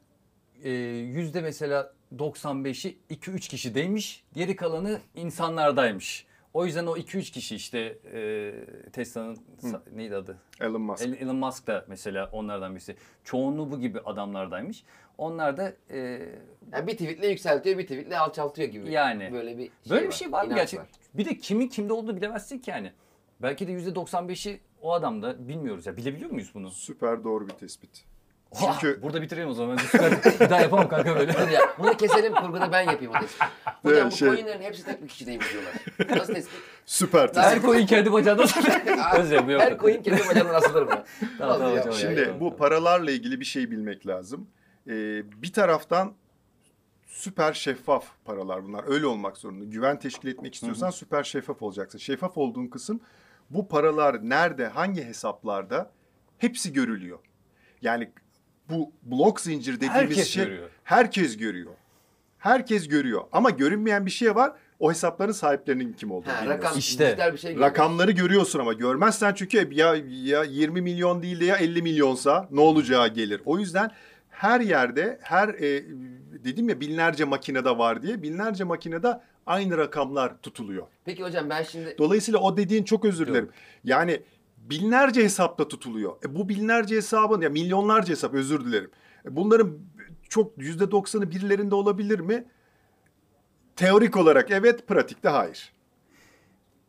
e, 0.63 0.71
yüzde 0.97 1.41
mesela 1.41 1.93
95'i 2.17 2.97
2-3 3.09 3.39
kişideymiş. 3.49 4.23
Geri 4.33 4.55
kalanı 4.55 4.99
insanlardaymış. 5.15 6.25
O 6.53 6.65
yüzden 6.65 6.85
o 6.85 6.97
2-3 6.97 7.31
kişi 7.31 7.55
işte 7.55 7.79
e, 8.13 8.53
Tesla'nın 8.91 9.35
sa- 9.61 9.81
neydi 9.95 10.15
adı? 10.15 10.37
Elon 10.61 10.81
Musk. 10.81 11.05
El- 11.05 11.13
Elon 11.21 11.35
Musk 11.35 11.67
da 11.67 11.85
mesela 11.87 12.29
onlardan 12.31 12.75
birisi. 12.75 12.95
Çoğunluğu 13.23 13.71
bu 13.71 13.79
gibi 13.79 13.99
adamlardaymış. 13.99 14.83
Onlar 15.17 15.57
da 15.57 15.73
e, 15.89 15.97
Yani 16.71 16.87
bir 16.87 16.91
tweetle 16.91 17.27
yükseltiyor, 17.27 17.77
bir 17.77 17.83
tweetle 17.83 18.17
alçaltıyor 18.19 18.69
gibi. 18.69 18.91
Yani. 18.91 19.29
Böyle 19.33 19.57
bir 19.57 19.63
şey 19.63 19.71
böyle 19.89 20.07
bir 20.07 20.13
şey 20.13 20.31
var 20.31 20.41
mı 20.43 20.47
inanç 20.47 20.59
gerçekten? 20.59 20.87
Bir 21.13 21.25
de 21.25 21.37
kimin 21.37 21.67
kimde 21.67 21.93
olduğunu 21.93 22.15
bilemezsin 22.17 22.59
ki 22.59 22.71
yani. 22.71 22.91
Belki 23.41 23.67
de 23.67 23.71
yüzde 23.71 23.89
95'i 23.89 24.59
o 24.81 24.93
adamda 24.93 25.47
bilmiyoruz 25.47 25.85
ya. 25.85 25.97
Bilebiliyor 25.97 26.31
muyuz 26.31 26.51
bunu? 26.53 26.71
Süper 26.71 27.23
doğru 27.23 27.47
bir 27.47 27.53
tespit. 27.53 28.05
Çünkü 28.59 28.71
Çünkü- 28.81 29.01
burada 29.01 29.21
bitirelim 29.21 29.49
o 29.49 29.53
zaman. 29.53 29.77
Süper- 29.77 30.39
bir 30.39 30.49
daha 30.49 30.61
yapamam 30.61 30.87
kanka 30.89 31.15
böyle. 31.15 31.31
Ya, 31.53 31.61
bunu 31.79 31.97
keselim 31.97 32.33
kurguda 32.33 32.71
ben 32.71 32.81
yapayım 32.81 33.11
o 33.15 33.19
tespit. 33.19 33.41
Evet, 33.85 33.95
Hocam 33.95 34.11
bu 34.11 34.15
şey- 34.15 34.27
coinlerin 34.29 34.61
hepsi 34.61 34.85
tek 34.85 35.03
bir 35.03 35.07
kişideymiş 35.07 35.47
diyorlar. 35.53 35.73
Nasıl 36.19 36.33
tespit? 36.33 36.59
Süper 36.85 37.33
tespit. 37.33 37.43
Her 37.43 37.61
coin 37.61 37.85
kendi 37.85 38.13
bacağında 38.13 38.41
yok. 39.51 39.61
Her 39.61 39.77
coin 39.77 40.03
kendi 40.03 40.27
bacağından 40.29 40.53
asılır 40.53 40.81
mı? 40.83 41.03
Tamam, 41.37 41.57
tamam 41.57 41.75
ya. 41.75 41.81
hocam. 41.81 41.93
Şimdi 41.93 42.19
Yani. 42.21 42.39
bu 42.39 42.57
paralarla 42.57 43.11
ilgili 43.11 43.39
bir 43.39 43.45
şey 43.45 43.71
bilmek 43.71 44.07
lazım. 44.07 44.47
Ee, 44.87 44.91
bir 45.41 45.53
taraftan 45.53 46.13
süper 47.07 47.53
şeffaf 47.53 48.05
paralar 48.25 48.63
bunlar. 48.63 48.83
Öyle 48.87 49.05
olmak 49.05 49.37
zorunda. 49.37 49.65
Güven 49.65 49.99
teşkil 49.99 50.27
etmek 50.27 50.53
istiyorsan 50.55 50.89
süper 50.89 51.23
şeffaf 51.23 51.61
olacaksın. 51.61 51.97
Şeffaf 51.99 52.37
olduğun 52.37 52.67
kısım 52.67 52.99
bu 53.49 53.67
paralar 53.67 54.29
nerede, 54.29 54.67
hangi 54.67 55.03
hesaplarda 55.05 55.91
hepsi 56.37 56.73
görülüyor. 56.73 57.19
Yani 57.81 58.11
bu 58.69 58.91
blok 59.03 59.41
zincir 59.41 59.75
dediğimiz 59.75 59.95
Herkes 60.01 60.27
şey 60.27 60.45
görüyor. 60.45 60.69
herkes 60.83 61.37
görüyor. 61.37 61.71
Herkes 62.39 62.87
görüyor. 62.87 63.21
Ama 63.31 63.49
görünmeyen 63.49 64.05
bir 64.05 64.11
şey 64.11 64.35
var. 64.35 64.51
O 64.79 64.91
hesapların 64.91 65.31
sahiplerinin 65.31 65.93
kim 65.93 66.11
olduğunu 66.11 66.33
Ha, 66.33 66.41
bilmiyorsun. 66.41 66.63
rakam, 66.65 66.79
İşte, 66.79 67.07
dijital 67.07 67.33
bir 67.33 67.37
şey. 67.37 67.59
Rakamları 67.59 68.11
görüyorsun 68.11 68.59
ama 68.59 68.73
görmezsen 68.73 69.33
çünkü 69.33 69.69
ya 69.73 69.95
ya 70.23 70.43
20 70.43 70.81
milyon 70.81 71.21
değil 71.23 71.39
de 71.39 71.45
ya 71.45 71.55
50 71.57 71.81
milyonsa 71.81 72.47
ne 72.51 72.59
olacağı 72.59 73.07
gelir. 73.07 73.41
O 73.45 73.59
yüzden 73.59 73.91
her 74.29 74.61
yerde 74.61 75.19
her 75.21 75.47
e, 75.49 75.83
dedim 76.43 76.69
ya 76.69 76.79
binlerce 76.81 77.25
makinede 77.25 77.77
var 77.77 78.01
diye 78.01 78.21
binlerce 78.21 78.63
makinede 78.63 79.19
aynı 79.45 79.77
rakamlar 79.77 80.37
tutuluyor. 80.41 80.87
Peki 81.05 81.23
hocam 81.23 81.49
ben 81.49 81.63
şimdi 81.63 81.95
Dolayısıyla 81.97 82.39
o 82.39 82.57
dediğin 82.57 82.83
çok 82.83 83.05
özür 83.05 83.27
dilerim. 83.27 83.49
Yani 83.83 84.21
binlerce 84.69 85.23
hesapta 85.23 85.67
tutuluyor. 85.67 86.15
E, 86.25 86.35
bu 86.35 86.49
binlerce 86.49 86.95
hesabın 86.95 87.41
ya 87.41 87.49
milyonlarca 87.49 88.09
hesap 88.09 88.33
özür 88.33 88.65
dilerim. 88.65 88.91
E, 89.25 89.35
bunların 89.35 89.77
çok 90.29 90.57
yüzde 90.57 90.91
doksanı 90.91 91.31
birilerinde 91.31 91.75
olabilir 91.75 92.19
mi? 92.19 92.45
teorik 93.75 94.17
olarak 94.17 94.51
evet, 94.51 94.87
pratikte 94.87 95.29
hayır. 95.29 95.73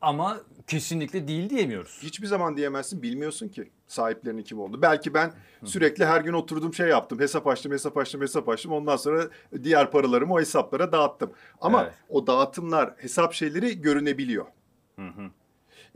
Ama 0.01 0.41
kesinlikle 0.67 1.29
değil 1.29 1.51
diyemiyoruz. 1.51 1.99
Hiçbir 2.03 2.27
zaman 2.27 2.57
diyemezsin 2.57 3.03
bilmiyorsun 3.03 3.49
ki 3.49 3.71
sahiplerinin 3.87 4.43
kim 4.43 4.61
oldu. 4.61 4.83
Belki 4.83 5.15
ben 5.15 5.33
sürekli 5.65 6.05
her 6.05 6.21
gün 6.21 6.33
oturdum 6.33 6.75
şey 6.75 6.89
yaptım. 6.89 7.21
Hesap 7.21 7.47
açtım, 7.47 7.73
hesap 7.73 7.97
açtım, 7.97 8.21
hesap 8.21 8.49
açtım. 8.49 8.73
Ondan 8.73 8.97
sonra 8.97 9.29
diğer 9.63 9.91
paralarımı 9.91 10.35
o 10.35 10.41
hesaplara 10.41 10.93
dağıttım. 10.93 11.33
Ama 11.61 11.83
Evet. 11.83 11.95
o 12.09 12.27
dağıtımlar, 12.27 12.95
hesap 12.97 13.33
şeyleri 13.33 13.81
görünebiliyor. 13.81 14.47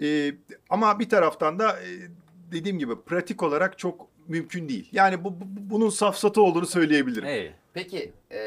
Ee, 0.02 0.34
ama 0.70 0.98
bir 1.00 1.08
taraftan 1.08 1.58
da 1.58 1.80
e, 1.80 1.86
dediğim 2.52 2.78
gibi 2.78 3.00
pratik 3.00 3.42
olarak 3.42 3.78
çok 3.78 4.08
mümkün 4.28 4.68
değil. 4.68 4.88
Yani 4.92 5.24
bu, 5.24 5.40
bu- 5.40 5.44
bunun 5.70 5.90
safsatı 5.90 6.42
olduğunu 6.42 6.66
söyleyebilirim. 6.66 7.24
Hey. 7.28 7.52
Peki 7.74 8.12
e, 8.32 8.38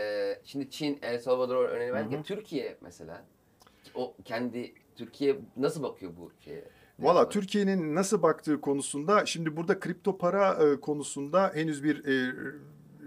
şimdi 0.44 0.70
Çin, 0.70 1.00
El 1.02 1.20
Salvador 1.20 1.56
örneği 1.70 1.94
verdik. 1.94 2.26
Türkiye 2.26 2.78
mesela 2.82 3.26
o 3.96 4.14
kendi 4.26 4.74
Türkiye 4.96 5.40
nasıl 5.58 5.84
bakıyor 5.84 6.12
bu 6.18 6.32
şeye? 6.46 6.64
Valla 7.00 7.30
Türkiye'nin 7.30 7.96
nasıl 7.96 8.22
baktığı 8.22 8.62
konusunda 8.62 9.26
şimdi 9.26 9.58
burada 9.58 9.80
kripto 9.80 10.18
para 10.18 10.54
e, 10.54 10.80
konusunda 10.80 11.52
henüz 11.56 11.84
bir 11.84 12.06
e, 12.06 12.34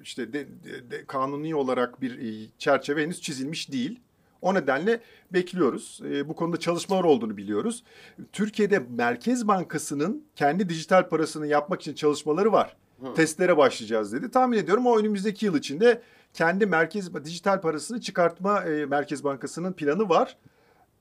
işte 0.03 0.33
de, 0.33 0.47
de- 0.65 0.91
de- 0.91 1.05
kanuni 1.07 1.55
olarak 1.55 2.01
bir 2.01 2.19
e, 2.19 2.49
çerçeve 2.59 3.03
henüz 3.03 3.21
çizilmiş 3.21 3.73
değil. 3.73 4.01
O 4.45 4.55
nedenle 4.55 5.01
bekliyoruz. 5.33 6.01
E, 6.05 6.29
bu 6.29 6.37
konuda 6.37 6.57
çalışmalar 6.57 7.05
olduğunu 7.05 7.37
biliyoruz. 7.37 7.85
Türkiye'de 8.33 8.79
Merkez 8.79 9.49
Bankası'nın 9.49 10.25
kendi 10.37 10.69
dijital 10.69 11.09
parasını 11.09 11.47
yapmak 11.47 11.81
için 11.81 11.95
çalışmaları 11.95 12.53
var. 12.53 12.77
Testlere 13.17 13.57
başlayacağız 13.57 14.13
dedi. 14.13 14.31
Tahmin 14.31 14.59
ediyorum 14.59 14.87
o 14.87 14.99
önümüzdeki 14.99 15.47
yıl 15.47 15.57
içinde 15.57 16.03
kendi 16.35 16.67
merkez 16.67 17.25
dijital 17.25 17.61
parasını 17.61 18.01
çıkartma 18.01 18.65
e, 18.65 18.87
Merkez 18.87 19.25
Bankası'nın 19.25 19.73
planı 19.73 20.09
var. 20.09 20.37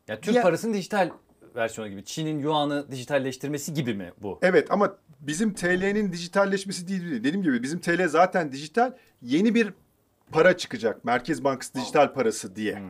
Ya 0.07 0.21
Türk 0.21 0.33
Diğer- 0.33 0.43
parasının 0.43 0.73
dijital 0.73 1.09
versiyonu 1.55 1.89
gibi. 1.89 2.03
Çin'in 2.05 2.39
yuanı 2.39 2.91
dijitalleştirmesi 2.91 3.73
gibi 3.73 3.93
mi 3.93 4.11
bu? 4.21 4.39
Evet 4.41 4.71
ama 4.71 4.95
bizim 5.19 5.53
TL'nin 5.53 6.11
dijitalleşmesi 6.11 6.87
değil. 6.87 7.23
Dediğim 7.23 7.43
gibi 7.43 7.63
bizim 7.63 7.79
TL 7.79 8.07
zaten 8.07 8.51
dijital. 8.51 8.93
Yeni 9.21 9.55
bir 9.55 9.73
para 10.31 10.57
çıkacak. 10.57 11.05
Merkez 11.05 11.43
Bankası 11.43 11.73
dijital 11.73 12.13
parası 12.13 12.55
diye. 12.55 12.81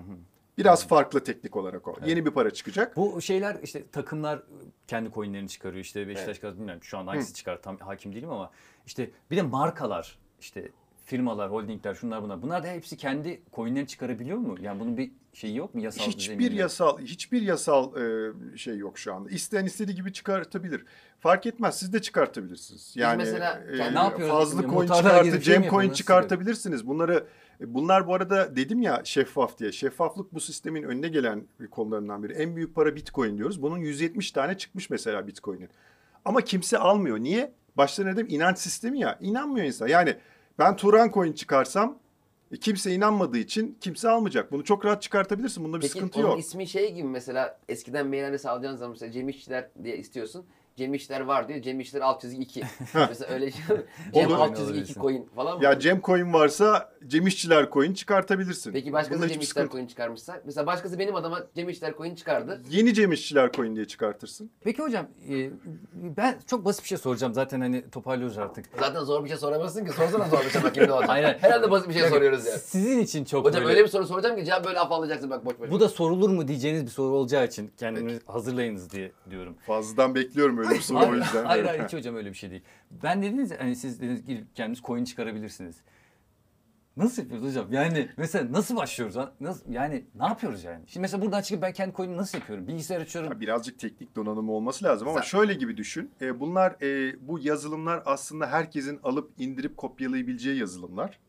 Biraz 0.58 0.88
farklı 0.88 1.24
teknik 1.24 1.56
olarak 1.56 1.88
o. 1.88 1.96
Yeni 2.06 2.26
bir 2.26 2.32
para 2.32 2.52
çıkacak. 2.52 2.98
Bu 2.98 3.22
şeyler 3.22 3.58
işte 3.64 3.88
takımlar 3.92 4.44
kendi 4.88 5.12
coinlerini 5.12 5.50
çıkarıyor. 5.50 5.84
İşte 5.84 6.08
Beşiktaş 6.08 6.40
kadar 6.40 6.56
bilmiyorum 6.56 6.84
şu 6.84 6.98
an 6.98 7.08
hangisi 7.08 7.34
çıkar 7.34 7.62
tam 7.62 7.78
hakim 7.78 8.16
değilim 8.16 8.30
ama 8.30 8.52
işte 8.86 9.12
bir 9.32 9.38
de 9.38 9.42
markalar 9.42 10.20
işte 10.40 10.72
firmalar, 11.06 11.52
holdingler 11.52 11.94
şunlar 11.96 12.24
bunlar. 12.24 12.42
Bunlar 12.42 12.64
da 12.64 12.68
hepsi 12.68 12.98
kendi 12.98 13.42
coinlerini 13.54 13.88
çıkarabiliyor 13.88 14.38
mu? 14.38 14.56
Yani 14.62 14.80
bunun 14.80 14.98
bir 14.98 15.12
şeyi 15.34 15.56
yok 15.56 15.76
mu? 15.76 15.82
Yasal 15.82 16.06
Hiçbir 16.06 16.24
zemini 16.24 16.46
yok. 16.46 16.60
yasal 16.60 17.00
hiçbir 17.00 17.42
yasal 17.42 17.98
e, 17.98 18.58
şey 18.58 18.78
yok 18.78 18.98
şu 19.00 19.14
anda. 19.14 19.30
İsteyen 19.30 19.66
istediği 19.66 19.96
gibi 19.96 20.14
çıkartabilir. 20.14 20.86
Fark 21.20 21.46
etmez 21.46 21.80
siz 21.80 21.94
de 21.94 22.02
çıkartabilirsiniz. 22.02 22.94
Yani 22.96 23.18
mesela 23.18 23.64
e, 23.74 23.78
kendi- 23.78 23.96
Ne 23.96 24.00
yapıyoruz? 24.00 24.36
fazla 24.36 24.62
Yani 24.62 24.72
coin 24.74 24.88
çıkartı, 24.88 25.26
bir 25.26 25.32
şey 25.32 25.40
cem 25.42 25.70
coin 25.70 25.90
çıkartabilirsiniz. 25.90 26.88
Bunları 26.88 27.28
e, 27.62 27.74
bunlar 27.74 28.08
bu 28.08 28.16
arada 28.16 28.56
dedim 28.56 28.82
ya 28.82 29.02
şeffaf 29.04 29.58
diye. 29.60 29.72
Şeffaflık 29.72 30.34
bu 30.34 30.40
sistemin 30.40 30.84
önüne 30.84 31.08
gelen 31.08 31.48
konularından 31.72 32.24
biri. 32.24 32.34
En 32.34 32.56
büyük 32.56 32.76
para 32.76 32.96
Bitcoin 32.96 33.38
diyoruz. 33.38 33.62
Bunun 33.62 33.78
170 33.78 34.32
tane 34.32 34.58
çıkmış 34.58 34.90
mesela 34.90 35.28
Bitcoin'in. 35.28 35.70
Ama 36.26 36.42
kimse 36.42 36.78
almıyor. 36.78 37.20
Niye? 37.20 37.52
Başta 37.78 38.04
ne 38.04 38.14
dedim? 38.16 38.28
İnanç 38.30 38.58
sistemi 38.58 39.00
ya. 39.00 39.18
İnanmıyor 39.22 39.66
insan. 39.66 39.88
Yani 39.88 40.16
ben 40.60 40.76
Turan 40.76 41.12
coin 41.12 41.34
çıkarsam 41.34 41.98
e, 42.52 42.58
kimse 42.58 42.94
inanmadığı 42.94 43.38
için 43.38 43.78
kimse 43.82 44.10
almayacak. 44.10 44.52
Bunu 44.52 44.64
çok 44.64 44.86
rahat 44.86 45.02
çıkartabilirsin. 45.02 45.64
Bunda 45.64 45.78
bir 45.78 45.82
Peki 45.82 45.94
sıkıntı 45.94 46.20
onun 46.20 46.28
yok. 46.28 46.40
ismi 46.40 46.68
şey 46.68 46.94
gibi 46.94 47.08
mesela 47.08 47.60
eskiden 47.70 48.08
meyhane 48.08 48.38
sağlayacağın 48.38 48.76
zaman 48.76 48.92
mesela 48.92 49.12
Cem 49.12 49.30
İşçiler 49.30 49.70
diye 49.84 49.98
istiyorsun. 49.98 50.46
Cem 50.78 50.94
İşçiler 50.94 51.22
var 51.22 51.48
diyor. 51.48 51.62
Cem 51.62 51.80
İşçiler 51.80 52.02
alt 52.02 52.22
çizgi 52.22 52.42
2. 52.42 52.64
mesela 52.94 53.34
öyle 53.34 53.52
şey. 53.52 53.62
Cem 54.14 54.28
Olur. 54.28 54.38
alt 54.38 54.48
çizgi 54.58 54.62
2 54.62 54.72
Olabilirsin. 54.72 55.02
coin 55.02 55.26
falan 55.36 55.58
mı? 55.58 55.64
Ya 55.64 55.80
Cem 55.80 56.02
coin 56.02 56.34
varsa 56.34 56.90
Cem 57.08 57.28
İşçiler 57.28 57.70
coin 57.72 57.94
çıkartabilirsin. 57.94 58.72
Peki 58.74 58.94
başkası 58.94 59.16
Bunda 59.16 59.28
Cem 59.28 59.34
hiçbir 59.36 59.44
İşçiler 59.44 59.62
sıkıntı- 59.64 59.72
coin 59.72 59.88
çıkarmışsa. 59.88 60.42
Mesela 60.46 60.66
başkası 60.68 61.00
benim 61.00 61.16
adama 61.16 61.44
Cem 61.56 61.70
İşçiler 61.70 61.94
coin 61.98 62.16
çıkardı. 62.16 62.62
Yeni 62.70 62.94
Cem 62.94 63.12
İşçiler 63.12 63.52
coin 63.52 63.76
diye 63.76 63.86
çıkartırsın. 63.86 64.52
Peki 64.64 64.82
hocam 64.82 65.08
e, 65.30 65.50
ben 66.18 66.36
çok 66.48 66.66
basit 66.66 66.84
bir 66.84 66.88
şey 66.88 66.98
soracağım. 66.98 67.34
Zaten 67.34 67.62
hani 67.62 67.90
toparlıyoruz 67.90 68.38
artık. 68.38 68.66
Zaten 68.80 69.00
zor 69.04 69.24
bir 69.24 69.30
şey 69.30 69.38
soramazsın 69.38 69.86
ki. 69.86 69.92
Sorsana 69.92 70.26
zor 70.30 70.46
bir 70.46 70.50
şey 70.50 70.64
bakayım 70.64 70.90
ne 70.90 70.94
olacak. 70.96 71.10
Hayır. 71.10 71.38
Herhalde 71.42 71.72
basit 71.72 71.90
bir 71.90 71.94
şey 71.94 72.10
soruyoruz 72.10 72.46
yani. 72.46 72.60
Sizin 72.60 73.00
için 73.00 73.26
çok 73.26 73.46
Hocam 73.46 73.64
böyle... 73.64 73.74
öyle 73.76 73.84
bir 73.86 73.90
soru 73.90 74.08
soracağım 74.08 74.36
ki 74.36 74.46
cevap 74.46 74.66
böyle 74.66 74.80
afallayacaksın 74.80 75.30
bak 75.30 75.46
boş 75.46 75.60
boş. 75.60 75.72
Bu 75.72 75.80
da 75.80 75.90
sorulur 75.90 76.30
mu 76.30 76.48
diyeceğiniz 76.48 76.86
bir 76.86 76.90
soru 76.92 77.16
olacağı 77.16 77.46
için 77.46 77.72
kendinizi 77.78 78.20
hazırlayınız 78.26 78.90
diye 78.92 79.12
diyorum. 79.30 79.56
Fazladan 79.68 80.16
bekliyorum 80.16 80.63
öyle 80.64 80.76
bir 80.76 80.82
soru 80.82 81.10
o 81.10 81.16
yüzden. 81.16 81.46
hayır 81.46 81.66
hayır 81.66 81.84
hiç 81.84 81.94
hocam 81.94 82.16
öyle 82.16 82.30
bir 82.30 82.38
şey 82.38 82.52
değil. 82.52 82.64
Ben 82.92 83.22
dediniz 83.22 83.52
hani 83.60 83.76
siz 83.76 84.02
dediniz 84.02 84.26
ki 84.26 84.44
kendiniz 84.56 84.82
coin 84.82 85.04
çıkarabilirsiniz. 85.06 85.76
Nasıl 86.98 87.22
yapıyoruz 87.22 87.48
hocam? 87.48 87.74
Yani 87.74 88.10
mesela 88.18 88.52
nasıl 88.52 88.76
başlıyoruz? 88.76 89.16
Nasıl, 89.40 89.72
yani 89.72 90.06
ne 90.16 90.26
yapıyoruz 90.26 90.64
yani? 90.64 90.84
Şimdi 90.88 91.02
mesela 91.02 91.24
buradan 91.24 91.42
çıkıp 91.42 91.62
ben 91.62 91.74
kendi 91.74 91.96
coin'imi 91.96 92.18
nasıl 92.18 92.38
yapıyorum? 92.38 92.68
Bilgisayar 92.68 93.02
açıyorum. 93.02 93.32
Ya 93.32 93.40
Birazcık 93.40 93.80
teknik 93.80 94.16
donanımı 94.16 94.52
olması 94.52 94.86
lazım 94.86 95.08
ama 95.08 95.16
Zaten- 95.16 95.28
şöyle 95.28 95.54
gibi 95.54 95.78
düşün. 95.78 96.12
E, 96.22 96.40
bunlar 96.40 96.76
e, 96.82 97.16
bu 97.28 97.40
yazılımlar 97.40 98.04
aslında 98.06 98.48
herkesin 98.48 99.00
alıp 99.04 99.32
indirip 99.38 99.78
kopyalayabileceği 99.78 100.60
yazılımlar. 100.60 101.20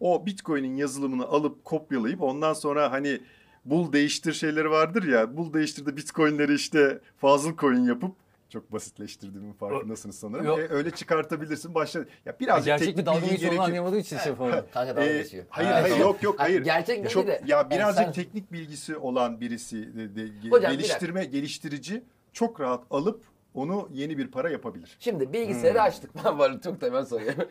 O 0.00 0.26
Bitcoin'in 0.26 0.76
yazılımını 0.76 1.24
alıp 1.24 1.64
kopyalayıp 1.64 2.22
ondan 2.22 2.52
sonra 2.52 2.92
hani 2.92 3.20
bul 3.64 3.92
değiştir 3.92 4.32
şeyleri 4.32 4.70
vardır 4.70 5.02
ya. 5.08 5.36
Bul 5.36 5.52
değiştir 5.52 5.86
de 5.86 5.96
Bitcoin'leri 5.96 6.54
işte 6.54 7.00
fazıl 7.16 7.56
coin 7.56 7.84
yapıp 7.84 8.16
çok 8.50 8.72
basitleştirdiğimin 8.72 9.52
farkındasınız 9.52 10.18
sanırım. 10.18 10.44
Yok. 10.46 10.58
E, 10.58 10.68
öyle 10.68 10.90
çıkartabilirsin. 10.90 11.74
Başla. 11.74 12.00
Ya 12.26 12.36
birazcık 12.40 12.66
Gerçek 12.66 12.86
teknik 12.86 13.02
bir 13.02 13.06
dalga 13.06 13.20
geçiyor 13.20 13.38
onu 13.52 13.58
gerekiyor. 13.58 13.64
anlamadığım 13.78 13.98
için 13.98 14.18
şey 14.18 14.26
yapamadım. 14.32 14.64
Kanka 14.72 14.96
dalga 14.96 15.08
Ee, 15.10 15.18
geçiyor. 15.22 15.44
hayır 15.50 15.70
hayır 15.70 15.96
yok 15.96 16.22
yok 16.22 16.38
Ha, 16.40 16.44
hayır. 16.44 16.62
gerçek 16.64 16.96
değil 16.96 17.08
Çok, 17.08 17.26
de. 17.26 17.42
Ya 17.46 17.70
birazcık 17.70 18.04
sen- 18.04 18.12
teknik 18.12 18.52
bilgisi 18.52 18.96
olan 18.96 19.40
birisi 19.40 19.96
de, 19.96 20.14
de- 20.16 20.20
ge- 20.28 20.50
Hocam, 20.50 20.72
bir 20.72 20.78
geliştirme 20.78 21.24
geliştirici 21.24 22.02
çok 22.32 22.60
rahat 22.60 22.84
alıp 22.90 23.24
onu 23.54 23.88
yeni 23.92 24.18
bir 24.18 24.30
para 24.30 24.50
yapabilir. 24.50 24.96
Şimdi 25.00 25.32
bilgisayarı 25.32 25.78
Hmm. 25.78 25.84
açtık. 25.84 26.10
Ben 26.24 26.38
var 26.38 26.60
çok 26.64 26.80
temel 26.80 27.04
soruyorum. 27.04 27.48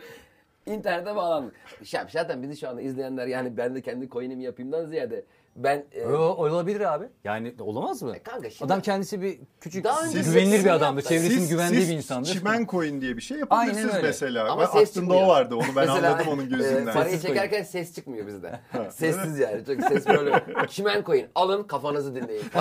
İnternete 0.65 1.15
bağlandık. 1.15 1.55
Ya 1.93 2.07
zaten 2.11 2.43
bizi 2.43 2.57
şu 2.57 2.69
anda 2.69 2.81
izleyenler 2.81 3.27
yani 3.27 3.57
ben 3.57 3.75
de 3.75 3.81
kendi 3.81 4.09
coin'imi 4.09 4.43
yapayımdan 4.43 4.85
ziyade 4.85 5.25
ben 5.63 5.85
e, 5.91 5.99
Yo, 5.99 6.19
olabilir 6.19 6.81
abi. 6.93 7.05
Yani 7.23 7.55
olamaz 7.59 8.01
mı? 8.01 8.15
E 8.15 8.23
kanka 8.23 8.49
şimdi- 8.49 8.65
Adam 8.73 8.81
kendisi 8.81 9.21
bir 9.21 9.39
küçük 9.61 9.83
Daha 9.83 10.03
önce 10.05 10.21
güvenilir 10.21 10.59
bir 10.65 10.69
adamdır. 10.69 11.01
yaptınız. 11.03 11.23
Çevresinin 11.23 11.49
güvendiği 11.49 11.87
bir 11.87 11.93
insandır. 11.93 12.29
Çimen 12.29 12.65
coin 12.65 13.01
diye 13.01 13.17
bir 13.17 13.21
şey 13.21 13.37
yapabilirsiniz 13.39 13.85
Aynen 13.85 13.95
öyle. 13.97 14.07
mesela. 14.07 14.51
Ama 14.51 14.61
Ben 14.61 14.65
ses 14.65 14.75
aklımda 14.75 14.93
çıkmıyor. 14.93 15.23
o 15.23 15.27
vardı. 15.27 15.55
Onu 15.55 15.63
ben 15.75 15.87
Mesela, 15.87 16.13
anladım 16.13 16.27
onun 16.27 16.43
e, 16.45 16.45
gözünden. 16.45 16.93
parayı 16.93 17.11
Sessiz 17.11 17.21
çekerken 17.27 17.63
ses 17.63 17.95
çıkmıyor 17.95 18.27
bizde. 18.27 18.59
Sessiz 18.91 19.39
yani. 19.39 19.65
Çok 19.65 19.81
ses 19.83 20.07
böyle. 20.07 20.43
Çimen 20.69 21.03
coin. 21.03 21.27
Alın 21.35 21.63
kafanızı 21.63 22.15
dinleyin. 22.15 22.43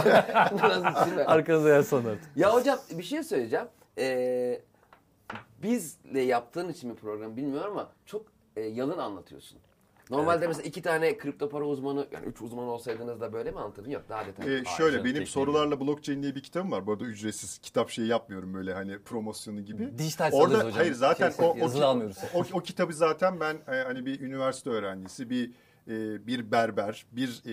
Nasıl 0.63 1.05
çimen? 1.11 1.25
Arkanıza 1.27 1.69
yaslan 1.69 2.05
artık. 2.05 2.37
Ya 2.37 2.55
hocam 2.55 2.79
bir 2.91 3.03
şey 3.03 3.23
söyleyeceğim. 3.23 3.67
Ee, 3.99 4.61
bizle 5.63 6.21
yaptığın 6.21 6.69
için 6.69 6.91
bir 6.91 6.95
program 6.97 7.37
bilmiyorum 7.37 7.73
ama 7.73 7.89
çok 8.07 8.27
e, 8.57 8.61
yalın 8.61 8.99
anlatıyorsun. 8.99 9.59
Normalde 10.11 10.47
mesela 10.47 10.69
iki 10.69 10.83
tane 10.83 11.19
kripto 11.19 11.49
para 11.49 11.65
uzmanı, 11.65 12.07
yani 12.13 12.27
üç 12.27 12.43
uzman 12.43 12.65
olsaydınız 12.69 13.21
da 13.21 13.33
böyle 13.33 13.51
mi 13.51 13.59
anlatırdın? 13.59 13.91
Yok 13.91 14.03
daha 14.09 14.27
detaylı. 14.27 14.53
Ee, 14.53 14.65
şöyle 14.77 14.97
benim 14.97 15.13
teknik 15.15 15.29
sorularla 15.29 15.81
blockchain 15.81 16.23
diye 16.23 16.35
bir 16.35 16.43
kitabım 16.43 16.73
var. 16.73 16.87
Bu 16.87 16.93
arada 16.93 17.05
ücretsiz 17.05 17.59
kitap 17.59 17.91
şeyi 17.91 18.09
yapmıyorum 18.09 18.55
böyle 18.55 18.75
hani 18.75 18.99
promosyonu 18.99 19.61
gibi. 19.65 19.99
Dijital 19.99 20.31
Orada 20.33 20.59
hocam. 20.59 20.73
hayır 20.73 20.93
zaten 20.93 21.31
Şey, 21.31 21.47
o, 21.47 21.53
o, 21.53 21.57
yazılı 21.57 21.81
ki- 21.81 21.87
almıyoruz. 21.87 22.17
o, 22.35 22.45
o 22.53 22.61
kitabı 22.61 22.93
zaten 22.93 23.41
ben 23.41 23.55
e, 23.55 23.83
hani 23.83 24.07
bir 24.07 24.21
üniversite 24.21 24.71
öğrencisi, 24.71 25.31
bir 25.31 25.51
e, 25.89 26.27
bir 26.27 26.51
berber, 26.53 27.07
bir 27.13 27.43
e, 27.47 27.53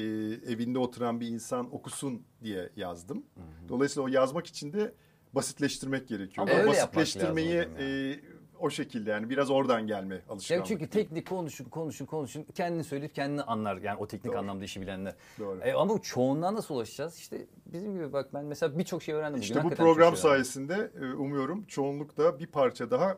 evinde 0.53 0.79
oturan 0.79 1.19
bir 1.21 1.27
insan 1.27 1.75
okusun 1.75 2.21
diye 2.43 2.69
yazdım. 2.75 3.23
Dolayısıyla 3.69 4.03
o 4.05 4.07
yazmak 4.11 4.47
için 4.47 4.73
de 4.73 4.93
basitleştirmek 5.33 6.07
gerekiyor. 6.07 6.47
Ama 6.47 6.57
o 6.57 6.61
öyle 6.61 6.77
yapmak 6.77 6.95
basitleştirmeyi 6.95 7.57
lazım 7.57 7.71
hocam 7.73 7.87
e, 7.87 8.19
o 8.59 8.69
şekilde 8.69 9.11
yani 9.11 9.29
biraz 9.29 9.51
oradan 9.51 9.87
gelme 9.87 10.21
alışkanlık. 10.29 10.65
çünkü 10.65 10.89
teknik 10.89 11.27
konuşun 11.29 11.65
konuşun 11.65 12.05
konuşun 12.05 12.43
kendini 12.55 12.83
söyleyip 12.83 13.15
kendini 13.15 13.41
anlar 13.41 13.77
yani 13.77 13.97
o 13.99 14.07
teknik 14.07 14.31
Doğru. 14.33 14.39
anlamda 14.39 14.63
işi 14.63 14.81
bilenler. 14.81 15.15
Doğru. 15.39 15.59
E, 15.59 15.73
ama 15.73 16.01
çoğunluğuna 16.01 16.53
nasıl 16.53 16.75
ulaşacağız? 16.75 17.17
İşte 17.17 17.45
bizim 17.65 17.93
gibi 17.93 18.13
bak 18.13 18.33
ben 18.33 18.45
mesela 18.45 18.77
birçok 18.77 19.03
şey 19.03 19.15
öğrendim. 19.15 19.41
İşte 19.41 19.53
bugün. 19.53 19.63
bu 19.63 19.69
Hakikaten 19.69 19.93
program 19.93 20.13
şey 20.13 20.21
sayesinde 20.21 20.91
e, 21.01 21.13
umuyorum 21.13 21.63
çoğunlukla 21.65 22.39
bir 22.39 22.47
parça 22.47 22.91
daha 22.91 23.17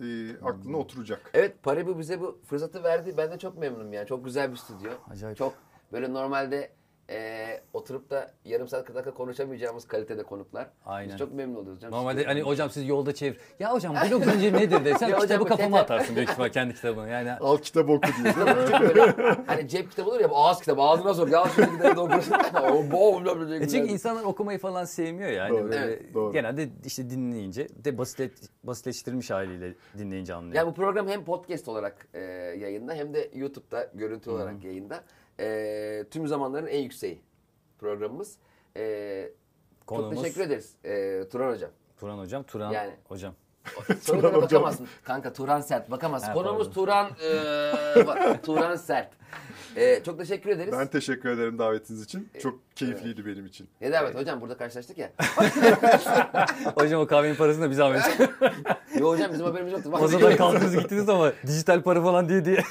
e, 0.00 0.36
aklına 0.42 0.76
oturacak. 0.76 1.30
Evet 1.34 1.62
Paribu 1.62 1.98
bize 1.98 2.20
bu 2.20 2.40
fırsatı 2.46 2.82
verdi. 2.82 3.14
Ben 3.16 3.30
de 3.30 3.38
çok 3.38 3.58
memnunum 3.58 3.92
yani. 3.92 4.06
Çok 4.06 4.24
güzel 4.24 4.52
bir 4.52 4.56
stüdyo. 4.56 4.90
Acayip. 5.10 5.36
Çok 5.36 5.54
böyle 5.92 6.12
normalde 6.12 6.70
e, 7.10 7.46
oturup 7.72 8.10
da 8.10 8.30
yarım 8.44 8.68
saat 8.68 8.84
40 8.84 8.96
dakika 8.96 9.14
konuşamayacağımız 9.14 9.86
kalitede 9.88 10.22
konuklar. 10.22 10.66
Aynen. 10.86 11.10
Biz 11.10 11.18
çok 11.18 11.32
memnun 11.34 11.54
oluyoruz. 11.56 11.76
hocam. 11.76 11.92
Normalde 11.92 12.18
Siz- 12.20 12.26
hani 12.26 12.42
hocam 12.42 12.70
siz 12.70 12.88
yolda 12.88 13.14
çevir. 13.14 13.38
Ya 13.60 13.72
hocam 13.72 13.94
blog 14.10 14.24
zinciri 14.24 14.52
nedir 14.56 14.84
desen 14.84 15.08
Ya 15.08 15.16
hocam 15.16 15.20
kitabı 15.20 15.40
bu 15.40 15.48
kafama 15.48 15.78
atarsın 15.78 16.16
büyük 16.16 16.30
ihtimal 16.30 16.48
kendi 16.48 16.74
kitabını. 16.74 17.08
Yani 17.08 17.32
Al 17.40 17.58
kitap 17.58 17.90
oku 17.90 18.08
böyle 18.80 19.00
hani 19.46 19.68
cep 19.68 19.90
kitabı 19.90 20.10
olur 20.10 20.20
ya 20.20 20.28
ağız 20.32 20.58
kitabı 20.60 20.82
ağzına 20.82 21.14
sok. 21.14 21.30
Ya 21.30 21.44
şimdi 21.54 21.70
gidelim 21.70 21.96
de 21.96 22.00
okursun. 22.00 22.34
E 23.60 23.68
çünkü 23.68 23.92
insanlar 23.92 24.24
okumayı 24.24 24.58
falan 24.58 24.84
sevmiyor 24.84 25.30
yani 25.30 25.50
Doğru, 25.50 25.64
böyle 25.64 25.76
evet, 25.76 26.14
doğru. 26.14 26.32
genelde 26.32 26.68
işte 26.84 27.10
dinleyince 27.10 27.68
de 27.84 27.98
basit 27.98 28.50
basitleştirilmiş 28.64 29.30
haliyle 29.30 29.74
dinleyince 29.98 30.34
anlıyor. 30.34 30.54
Yani 30.54 30.66
bu 30.66 30.74
program 30.74 31.08
hem 31.08 31.24
podcast 31.24 31.68
olarak 31.68 32.08
e, 32.14 32.20
yayında 32.58 32.94
hem 32.94 33.14
de 33.14 33.30
YouTube'da 33.34 33.90
görüntü 33.94 34.30
olarak 34.30 34.64
yayında. 34.64 35.04
E, 35.40 36.04
tüm 36.10 36.26
zamanların 36.28 36.66
en 36.66 36.82
yükseği 36.82 37.20
programımız. 37.78 38.36
E, 38.76 39.28
çok 39.80 39.88
Konumuz- 39.98 40.22
teşekkür 40.22 40.40
ederiz 40.40 40.74
e, 40.84 41.22
Turan 41.28 41.52
Hocam. 41.52 41.70
Turan 42.00 42.18
hocam, 42.18 42.42
Turan 42.42 42.72
Yani. 42.72 42.92
hocam. 43.08 43.34
Sorulara 44.00 44.42
bakamazsın. 44.42 44.88
Kanka 45.04 45.32
Turan 45.32 45.60
Sert 45.60 45.90
bakamazsın. 45.90 46.28
Ha, 46.28 46.34
Konumuz 46.34 46.66
pardon. 46.66 46.72
Turan 46.72 47.10
e, 47.24 48.06
bak, 48.06 48.44
Turan 48.44 48.76
Sert. 48.76 49.12
E, 49.76 50.02
çok 50.04 50.18
teşekkür 50.18 50.50
ederiz. 50.50 50.74
Ben 50.78 50.86
teşekkür 50.86 51.28
ederim 51.28 51.58
davetiniz 51.58 52.02
için. 52.02 52.28
Çok 52.42 52.58
keyifliydi 52.76 53.26
benim 53.26 53.46
için. 53.46 53.68
Ne 53.80 53.92
davet 53.92 54.14
hocam 54.14 54.40
burada 54.40 54.56
karşılaştık 54.56 54.98
ya. 54.98 55.12
hocam 56.74 57.00
o 57.00 57.06
kahvenin 57.06 57.34
parasını 57.34 57.64
da 57.64 57.70
bize 57.70 57.78
zahmet. 57.78 58.02
Yo 59.00 59.08
hocam 59.08 59.32
bizim 59.32 59.46
haberimiz 59.46 59.72
yoktu. 59.72 59.92
Bak, 59.92 60.00
Masadan 60.00 60.36
kaldınız 60.36 60.76
gittiniz 60.76 61.08
ama 61.08 61.32
dijital 61.46 61.82
para 61.82 62.02
falan 62.02 62.28
diye 62.28 62.44
diye. 62.44 62.62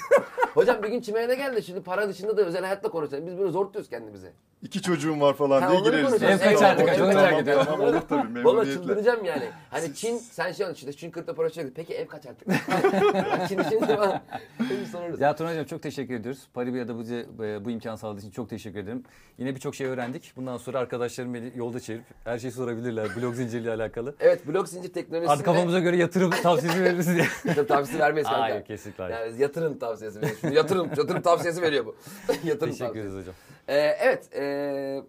Hocam 0.54 0.84
bir 0.84 0.90
gün 0.90 1.02
çimene 1.02 1.36
geldi. 1.36 1.64
Şimdi 1.64 1.84
para 1.84 2.10
dışında 2.10 2.38
da 2.38 2.42
özel 2.42 2.62
hayatla 2.62 2.90
konuşalım. 2.90 3.28
Biz 3.28 3.38
böyle 3.38 3.52
zor 3.52 3.66
tutuyoruz 3.66 3.90
kendimizi. 3.90 4.32
İki 4.64 4.82
çocuğum 4.82 5.22
var 5.22 5.34
falan 5.34 5.62
Ha, 5.62 5.70
diye 5.70 5.80
onları 5.80 5.92
gireriz. 5.92 6.10
konuşacağız. 6.10 6.42
En 6.42 6.52
kaç 6.52 6.62
artık, 6.62 6.88
kaç, 6.88 7.00
onu 7.00 7.08
tamam, 7.12 7.24
merak 7.24 7.42
ediyorum. 7.42 7.66
Tamam 7.66 7.88
olur 7.88 8.02
tabii 8.10 8.20
Valla 8.20 8.28
memnuniyetle. 8.54 8.74
çıldıracağım 8.74 9.26
yani. 9.26 9.50
Hani 9.70 9.96
Çin, 9.96 10.18
sen 10.18 10.44
şey 10.52 10.66
anlatıyorsun 10.66 10.88
işte 10.88 10.94
Çin 10.94 11.12
kırkta 11.12 11.36
para 11.36 11.50
çekti. 11.50 11.72
Peki 11.76 11.94
ev 11.94 12.08
kaç 12.08 12.26
artık? 12.26 12.48
Çin 13.50 13.60
işini 13.60 13.80
falan. 13.80 14.22
Şimdi 14.58 14.86
sorarız. 14.92 15.22
Ya 15.22 15.36
Turan 15.36 15.52
hocam 15.52 15.66
çok 15.66 15.82
teşekkür 15.82 16.14
ediyoruz. 16.14 16.42
Paribia'da 16.54 17.00
bize 17.00 17.26
e, 17.44 17.66
bu 17.66 17.72
imkan 17.72 17.96
sağladığı 17.96 18.20
için 18.20 18.32
çok 18.32 18.50
teşekkür 18.50 18.80
ederim. 18.80 19.04
Yine 19.38 19.56
birçok 19.56 19.76
şey 19.76 19.88
öğrendik. 19.88 20.34
Bundan 20.36 20.58
sonra 20.58 20.80
arkadaşlarım 20.80 21.34
beni 21.34 21.52
yolda 21.56 21.80
çevirip 21.80 22.06
her 22.24 22.40
şeyi 22.40 22.52
sorabilirler 22.52 23.08
blog 23.16 23.36
zinciriyle 23.36 23.74
alakalı. 23.74 24.16
Evet 24.20 24.48
blok 24.48 24.70
zincir 24.70 24.94
teknolojisinde 24.94 25.32
Artık 25.34 25.46
kafamıza 25.46 25.80
göre 25.80 25.98
yatırım 25.98 26.30
tavsiyesi 26.44 26.84
veririz 26.84 27.08
diye. 27.16 27.26
Tabii 27.56 27.68
tavsiyesi 27.68 28.00
vermeyiz 28.00 28.28
kanka. 28.28 28.42
Hayır 28.42 28.64
kesinlikle 28.66 29.04
hayır. 29.04 29.16
Yani 29.18 29.42
yatırım 29.42 29.80
tavsiyesi 29.80 30.22
veriyor. 30.22 30.38
Şimdi 30.42 30.56
yatırım, 30.56 30.90
yatırım 30.98 31.22
tavsiyesi 31.22 31.62
veriyor 31.62 31.86
bu. 31.86 31.96
yatırım 32.44 32.72
Teşekkür 32.74 32.86
tavsiyesi. 32.86 33.00
ederiz 33.00 33.14
hocam. 33.22 33.36
Ee, 33.68 33.76
evet. 33.76 34.36
E, 34.36 35.04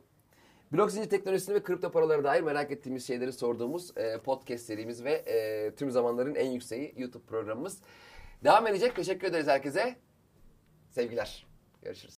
blok 0.73 0.93
zincir 0.93 1.11
teknolojisini 1.11 1.55
ve 1.55 1.63
kripto 1.63 1.91
paralara 1.91 2.25
dair 2.25 2.43
merak 2.43 2.71
ettiğimiz 2.71 3.07
şeyleri 3.07 3.33
sorduğumuz 3.33 3.99
e, 3.99 4.19
podcast 4.19 4.65
serimiz 4.65 5.05
ve 5.05 5.13
e, 5.13 5.71
tüm 5.75 5.91
zamanların 5.91 6.35
en 6.35 6.51
yükseği 6.51 6.95
YouTube 6.97 7.27
programımız 7.27 7.79
devam 8.45 8.67
edecek. 8.67 8.97
Teşekkür 8.97 9.29
ederiz 9.29 9.47
herkese. 9.47 9.97
Sevgiler. 10.91 11.47
Görüşürüz. 11.83 12.15